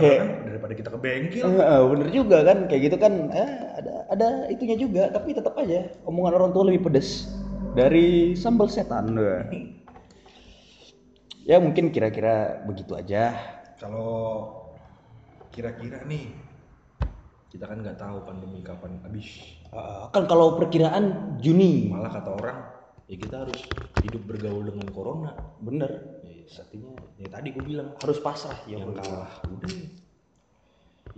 Kan 0.00 0.46
daripada 0.46 0.72
kita 0.72 0.88
ke 0.88 0.98
bengkel. 1.02 1.50
Eh, 1.50 1.82
bener 1.84 2.08
juga 2.14 2.40
kan 2.46 2.64
kayak 2.64 2.80
gitu 2.88 2.96
kan 2.96 3.28
eh, 3.28 3.52
ada 3.76 3.92
ada 4.08 4.28
itunya 4.48 4.78
juga 4.78 5.12
tapi 5.12 5.36
tetap 5.36 5.52
aja 5.60 5.92
omongan 6.08 6.40
orang 6.40 6.50
tua 6.56 6.64
lebih 6.72 6.88
pedes 6.88 7.28
dari 7.74 8.34
sambal 8.34 8.66
setan. 8.66 9.14
Ya 11.46 11.56
mungkin 11.58 11.90
kira-kira 11.90 12.62
begitu 12.66 12.94
aja. 12.94 13.34
Kalau 13.80 14.46
kira-kira 15.50 16.04
nih 16.06 16.30
kita 17.50 17.66
kan 17.66 17.82
nggak 17.82 17.98
tahu 17.98 18.22
pandemi 18.22 18.62
kapan 18.62 19.02
habis. 19.02 19.42
Eh, 19.74 20.04
kan 20.14 20.24
kalau 20.30 20.54
perkiraan 20.60 21.36
Juni. 21.42 21.90
Malah 21.90 22.12
kata 22.12 22.30
orang 22.30 22.58
ya 23.10 23.16
kita 23.18 23.42
harus 23.42 23.58
hidup 24.06 24.22
bergaul 24.30 24.62
dengan 24.62 24.86
corona. 24.94 25.34
Bener. 25.58 26.22
Ya, 26.22 26.46
artinya 26.62 26.94
ya 27.18 27.28
tadi 27.32 27.48
gue 27.50 27.64
bilang 27.64 27.98
harus 27.98 28.18
pasrah. 28.22 28.58
Ya 28.70 28.78
yang 28.78 28.94
kalah. 28.94 29.42
Udah. 29.50 29.74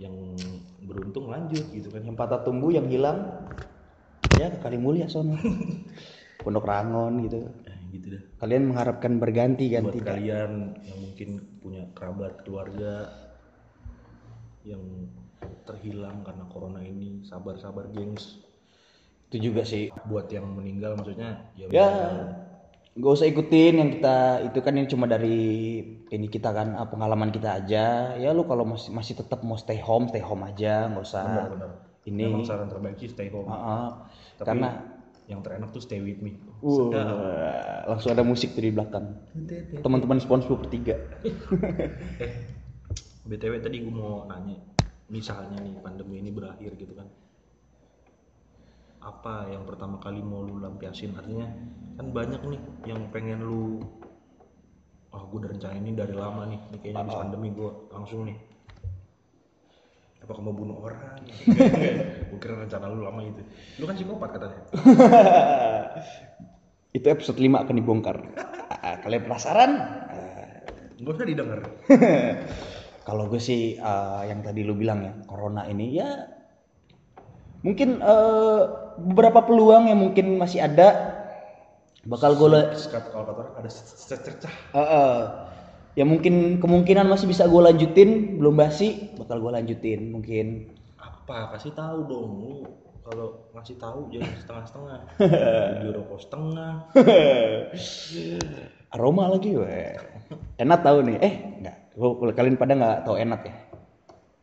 Yang 0.01 0.15
beruntung 0.81 1.29
lanjut 1.29 1.69
gitu 1.69 1.93
kan. 1.93 2.01
Yang 2.01 2.17
patah 2.17 2.41
tumbuh 2.41 2.73
yang 2.73 2.89
hilang. 2.89 3.45
Ya 4.33 4.49
ke 4.49 4.57
kali 4.65 4.81
mulia 4.81 5.05
sono 5.05 5.37
pondok 6.43 6.67
rangon 6.67 7.23
gitu. 7.25 7.47
Nah, 7.47 7.79
gitu 7.95 8.07
dah. 8.13 8.23
Kalian 8.43 8.63
mengharapkan 8.69 9.17
berganti 9.17 9.71
kan 9.71 9.87
buat 9.87 10.03
kalian 10.03 10.51
yang 10.83 10.99
mungkin 10.99 11.29
punya 11.63 11.83
kerabat 11.95 12.43
keluarga 12.43 13.09
yang 14.67 15.07
terhilang 15.67 16.23
karena 16.23 16.43
corona 16.51 16.83
ini 16.83 17.23
sabar-sabar 17.23 17.87
gengs. 17.95 18.43
Itu 19.31 19.49
juga 19.49 19.63
sih. 19.63 19.89
Buat 20.05 20.29
yang 20.29 20.45
meninggal 20.53 20.99
maksudnya 20.99 21.49
ya, 21.55 21.65
ya 21.71 21.87
nggak 22.93 23.09
usah 23.09 23.25
ikutin 23.25 23.73
yang 23.81 23.89
kita 23.89 24.45
itu 24.53 24.59
kan 24.61 24.77
ini 24.77 24.85
cuma 24.85 25.09
dari 25.09 25.41
ini 26.13 26.29
kita 26.29 26.53
kan 26.53 26.77
ah, 26.77 26.85
pengalaman 26.85 27.33
kita 27.33 27.63
aja. 27.63 28.13
Ya 28.19 28.29
lu 28.35 28.45
kalau 28.45 28.69
masih 28.69 28.93
masih 28.93 29.17
tetap 29.17 29.41
mau 29.41 29.57
stay 29.57 29.81
home 29.81 30.11
stay 30.13 30.21
home 30.21 30.45
aja 30.45 30.91
nggak 30.91 31.01
usah. 31.01 31.25
Benar 31.49 31.93
ini 32.03 32.27
Memang 32.27 32.43
saran 32.43 32.67
terbaik 32.67 32.99
sih 32.99 33.09
stay 33.11 33.31
home. 33.31 33.47
Ah, 33.47 33.55
ah. 33.55 33.87
Tapi 34.35 34.47
karena 34.47 34.69
yang 35.27 35.39
terenak 35.39 35.71
tuh 35.71 35.79
stay 35.79 36.03
with 36.03 36.19
me. 36.19 36.35
Uh, 36.63 37.87
langsung 37.87 38.11
ada 38.11 38.23
musik 38.25 38.55
tuh 38.55 38.63
di 38.63 38.71
belakang. 38.71 39.15
Teman-teman 39.79 40.19
SpongeBob 40.19 40.67
bertiga. 40.67 40.99
Eh 42.23 42.31
btw 43.23 43.55
tadi 43.63 43.79
gue 43.79 43.93
mau 43.93 44.27
nanya 44.27 44.59
misalnya 45.07 45.55
nih 45.63 45.79
pandemi 45.79 46.19
ini 46.19 46.27
berakhir 46.27 46.75
gitu 46.75 46.91
kan. 46.91 47.07
Apa 49.03 49.47
yang 49.51 49.63
pertama 49.63 49.99
kali 49.99 50.19
mau 50.19 50.43
lu 50.43 50.59
lampiasin? 50.59 51.15
Artinya 51.15 51.47
kan 51.95 52.11
banyak 52.11 52.41
nih 52.43 52.61
yang 52.87 53.07
pengen 53.15 53.43
lu 53.47 53.79
ah 55.13 55.21
gue 55.29 55.37
udah 55.45 55.51
rencana 55.53 55.77
ini 55.77 55.93
dari 55.93 56.15
lama 56.17 56.41
nih 56.49 56.59
ini 56.73 56.77
kayaknya 56.81 57.05
habis 57.05 57.17
pandemi 57.21 57.47
gue 57.53 57.69
langsung 57.93 58.25
nih 58.25 58.33
apa 60.23 60.39
mau 60.39 60.55
bunuh 60.55 60.79
orang? 60.79 61.19
Gue 62.31 62.39
kira 62.39 62.63
rencana 62.63 62.87
lu 62.87 63.03
lama 63.03 63.19
gitu. 63.27 63.41
Lu 63.79 63.83
kan 63.83 63.95
psikopat 63.99 64.29
katanya. 64.39 64.59
Itu 66.97 67.07
episode 67.11 67.39
5 67.41 67.63
akan 67.67 67.75
dibongkar. 67.75 68.17
Ah, 68.71 69.03
kalian 69.03 69.27
penasaran? 69.27 69.71
Ah, 70.07 70.63
nggak 70.95 71.11
usah 71.11 71.27
didengar. 71.27 71.59
Kalau 73.07 73.27
gue 73.27 73.41
sih 73.41 73.75
ah, 73.83 74.23
yang 74.23 74.39
tadi 74.39 74.63
lu 74.63 74.79
bilang 74.79 75.03
ya 75.03 75.13
corona 75.27 75.67
ini 75.67 75.99
ya 75.99 76.09
mungkin 77.63 77.99
eh, 77.99 78.61
beberapa 78.99 79.43
peluang 79.43 79.91
yang 79.91 79.99
mungkin 79.99 80.39
masih 80.39 80.63
ada. 80.63 81.19
Bakal 82.03 82.35
gue 82.35 82.49
la- 82.51 82.71
kalau 83.11 83.25
kata 83.27 83.39
orang 83.43 83.55
ada 83.63 83.69
secercah. 83.71 84.51
Eh, 84.75 84.79
eh, 84.79 85.19
ya 85.93 86.03
mungkin 86.05 86.57
kemungkinan 86.57 87.05
masih 87.05 87.29
bisa 87.29 87.45
gue 87.45 87.61
lanjutin 87.61 88.41
belum 88.41 88.57
basi 88.57 89.13
bakal 89.17 89.41
gue 89.41 89.51
lanjutin 89.53 90.13
mungkin. 90.13 90.73
Apa? 90.97 91.53
Kasih 91.57 91.73
tahu 91.77 91.99
dong 92.09 92.31
lu 92.41 92.55
kalau 93.03 93.27
ngasih 93.53 93.77
tahu 93.77 94.09
jangan 94.09 94.33
setengah-setengah. 94.41 94.99
Di 95.83 95.87
rokok 95.93 96.19
setengah? 96.19 96.73
Aroma 98.93 99.33
lagi 99.33 99.57
we. 99.57 99.97
Enak 100.61 100.79
tahu 100.85 100.97
nih. 101.05 101.17
Eh 101.21 101.33
enggak. 101.61 101.77
Kalian 102.33 102.57
pada 102.57 102.73
nggak 102.73 102.97
tahu 103.05 103.15
enak 103.17 103.41
ya? 103.45 103.55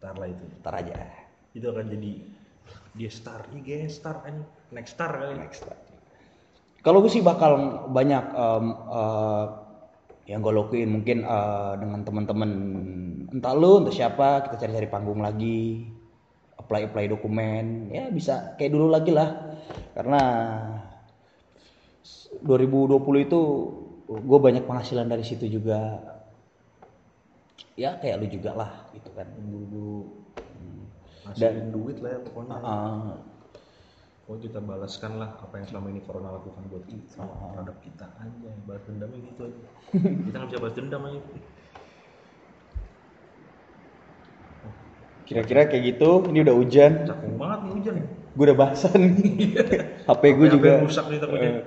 Ntar 0.02 0.14
lah 0.18 0.28
itu. 0.30 0.44
Ntar 0.62 0.74
aja. 0.78 0.94
Itu 1.54 1.66
akan 1.70 1.86
jadi 1.90 2.12
dia 2.90 3.10
star 3.10 3.46
nih 3.54 3.62
guys 3.62 4.02
star 4.02 4.18
kan 4.26 4.42
next 4.74 4.98
star 4.98 5.14
kali. 5.14 5.38
Next 5.38 5.62
kalau 6.80 7.04
gue 7.04 7.12
sih 7.12 7.20
bakal 7.20 7.84
banyak 7.92 8.24
em, 8.32 8.66
eh, 8.72 9.44
yang 10.30 10.46
gue 10.46 10.54
lakuin 10.54 10.86
mungkin 10.94 11.26
eh, 11.26 11.72
dengan 11.82 12.06
teman-teman 12.06 12.50
entah 13.34 13.54
lu 13.58 13.82
entah 13.82 13.90
siapa 13.90 14.46
kita 14.46 14.62
cari-cari 14.62 14.86
panggung 14.86 15.18
lagi 15.18 15.90
apply 16.70 16.86
apply 16.86 17.10
dokumen. 17.10 17.90
Ya 17.90 18.06
bisa 18.14 18.54
kayak 18.54 18.70
dulu 18.70 18.94
lagi 18.94 19.10
lah. 19.10 19.58
Karena 19.90 20.22
2020 22.46 23.26
itu 23.26 23.40
gue 24.06 24.38
banyak 24.38 24.62
penghasilan 24.70 25.10
dari 25.10 25.26
situ 25.26 25.50
juga. 25.50 25.98
Ya 27.74 27.98
kayak 27.98 28.22
lu 28.22 28.26
juga 28.30 28.54
lah 28.54 28.72
gitu 28.94 29.10
kan. 29.18 29.26
Buru-buru 29.34 30.22
ngasihin 31.26 31.74
duit 31.74 31.98
lah 31.98 32.10
ya 32.14 32.20
pokoknya. 32.22 32.56
Ah, 32.62 33.18
pokoknya 34.30 34.46
kita 34.46 34.60
balaskan 34.62 35.12
lah 35.18 35.34
apa 35.42 35.58
yang 35.58 35.66
selama 35.66 35.86
ini 35.90 36.00
corona 36.06 36.30
lakukan 36.38 36.62
buat 36.70 36.86
kita 36.86 37.18
terhadap 37.18 37.76
kita 37.82 38.06
aja 38.14 38.50
balas 38.62 38.82
dendamnya 38.86 39.18
gitu 39.26 39.40
aja. 39.42 39.62
Kita 40.30 40.36
nggak 40.38 40.48
bisa 40.54 40.58
balas 40.62 40.74
dendam 40.78 41.02
aja. 41.02 41.20
Kira-kira 45.26 45.66
kayak 45.66 45.82
gitu 45.82 46.30
ini 46.30 46.46
udah 46.46 46.54
hujan. 46.54 46.92
Cakung 47.10 47.42
banget 47.42 47.58
nih 47.66 47.72
hujan 47.74 47.94
gue 48.30 48.44
udah 48.46 48.58
basah 48.62 48.94
nih 49.02 49.10
HP 50.06 50.22
gue 50.38 50.46
HP 50.46 50.54
juga. 50.54 50.70
rusak 50.78 51.06
nih 51.10 51.18
takutnya. 51.18 51.50
Eh, 51.50 51.62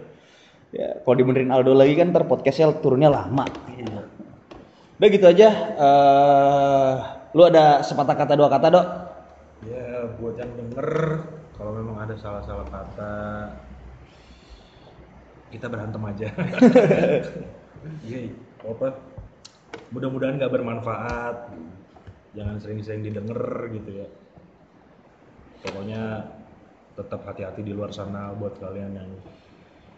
ya 0.71 0.87
kalau 1.03 1.15
dibenerin 1.19 1.51
Aldo 1.51 1.75
lagi 1.75 1.99
kan 1.99 2.15
ntar 2.15 2.23
podcastnya 2.31 2.71
turunnya 2.79 3.11
lama. 3.11 3.43
Iya. 3.75 4.07
udah 5.03 5.09
gitu 5.11 5.25
aja 5.27 5.47
eh 5.75 6.93
lu 7.35 7.43
ada 7.43 7.83
sepatah 7.83 8.15
kata 8.15 8.39
dua 8.39 8.47
kata 8.47 8.67
dok? 8.71 8.87
Ya 9.67 10.07
buat 10.15 10.39
yang 10.39 10.55
denger 10.55 11.42
kalau 11.63 11.79
memang 11.79 11.95
ada 11.95 12.19
salah-salah 12.19 12.67
kata 12.67 13.15
kita 15.47 15.71
berantem 15.71 16.03
aja. 16.03 16.27
Iya, 17.99 18.31
apa? 18.63 18.95
Mudah-mudahan 19.91 20.39
nggak 20.39 20.55
bermanfaat. 20.55 21.51
Jangan 22.31 22.55
sering-sering 22.63 23.03
didengar 23.03 23.67
gitu 23.75 23.91
ya. 23.91 24.07
Pokoknya 25.67 26.31
tetap 26.95 27.27
hati-hati 27.27 27.59
di 27.59 27.75
luar 27.75 27.91
sana 27.91 28.31
buat 28.39 28.55
kalian 28.55 28.91
yang 28.95 29.11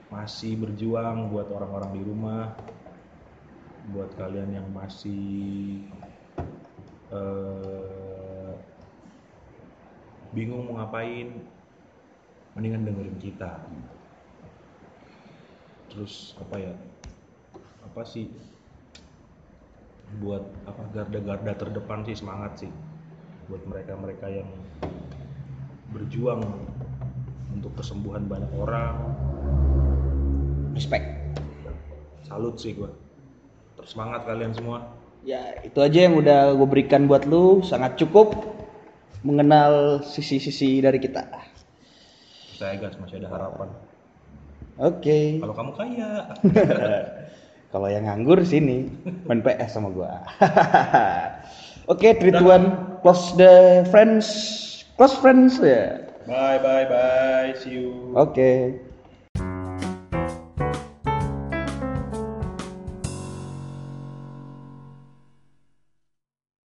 masih 0.09 0.57
berjuang 0.57 1.29
buat 1.29 1.45
orang-orang 1.53 1.91
di 1.93 2.01
rumah 2.01 2.57
buat 3.93 4.09
kalian 4.17 4.49
yang 4.49 4.67
masih 4.73 5.85
eh, 7.13 8.53
bingung 10.33 10.65
mau 10.67 10.81
ngapain 10.81 11.54
mendingan 12.55 12.87
dengerin 12.87 13.17
kita. 13.19 13.51
Terus 15.91 16.39
apa 16.39 16.55
ya? 16.55 16.73
Apa 17.83 18.01
sih? 18.07 18.31
Buat 20.23 20.47
apa? 20.63 20.81
Garda-garda 20.95 21.51
terdepan 21.59 22.07
sih 22.07 22.15
semangat 22.15 22.63
sih. 22.63 22.71
Buat 23.51 23.67
mereka-mereka 23.67 24.31
yang 24.31 24.47
berjuang 25.91 26.41
untuk 27.51 27.75
kesembuhan 27.75 28.23
banyak 28.23 28.51
orang. 28.55 28.95
Respect. 30.71 31.37
Salut 32.23 32.55
sih 32.55 32.71
gua. 32.71 32.91
Terus 33.75 33.91
semangat 33.91 34.23
kalian 34.23 34.55
semua. 34.55 34.95
Ya 35.27 35.59
itu 35.59 35.83
aja 35.83 36.07
yang 36.07 36.15
udah 36.15 36.55
gue 36.55 36.67
berikan 36.71 37.03
buat 37.11 37.27
lu. 37.27 37.59
Sangat 37.67 37.99
cukup 37.99 38.31
mengenal 39.27 40.05
sisi-sisi 40.05 40.79
dari 40.79 41.01
kita 41.03 41.54
saya 42.55 42.79
guys 42.79 42.97
masih 42.97 43.19
ada 43.23 43.29
harapan. 43.31 43.69
Oke. 44.79 45.39
Kalau 45.39 45.55
kamu 45.55 45.71
kaya. 45.75 46.11
Kalau 47.75 47.87
yang 47.91 48.07
nganggur 48.07 48.39
sini 48.47 48.87
main 49.27 49.43
PS 49.43 49.75
sama 49.75 49.91
gua. 49.91 50.23
Oke 51.91 52.15
one. 52.39 52.99
Close 53.03 53.35
the 53.35 53.83
friends. 53.91 54.27
Close 54.95 55.15
friends 55.19 55.59
ya. 55.59 55.99
Bye 56.25 56.57
bye 56.63 56.87
bye. 56.89 57.53
See 57.59 57.77
you. 57.77 58.15
oke 58.17 58.81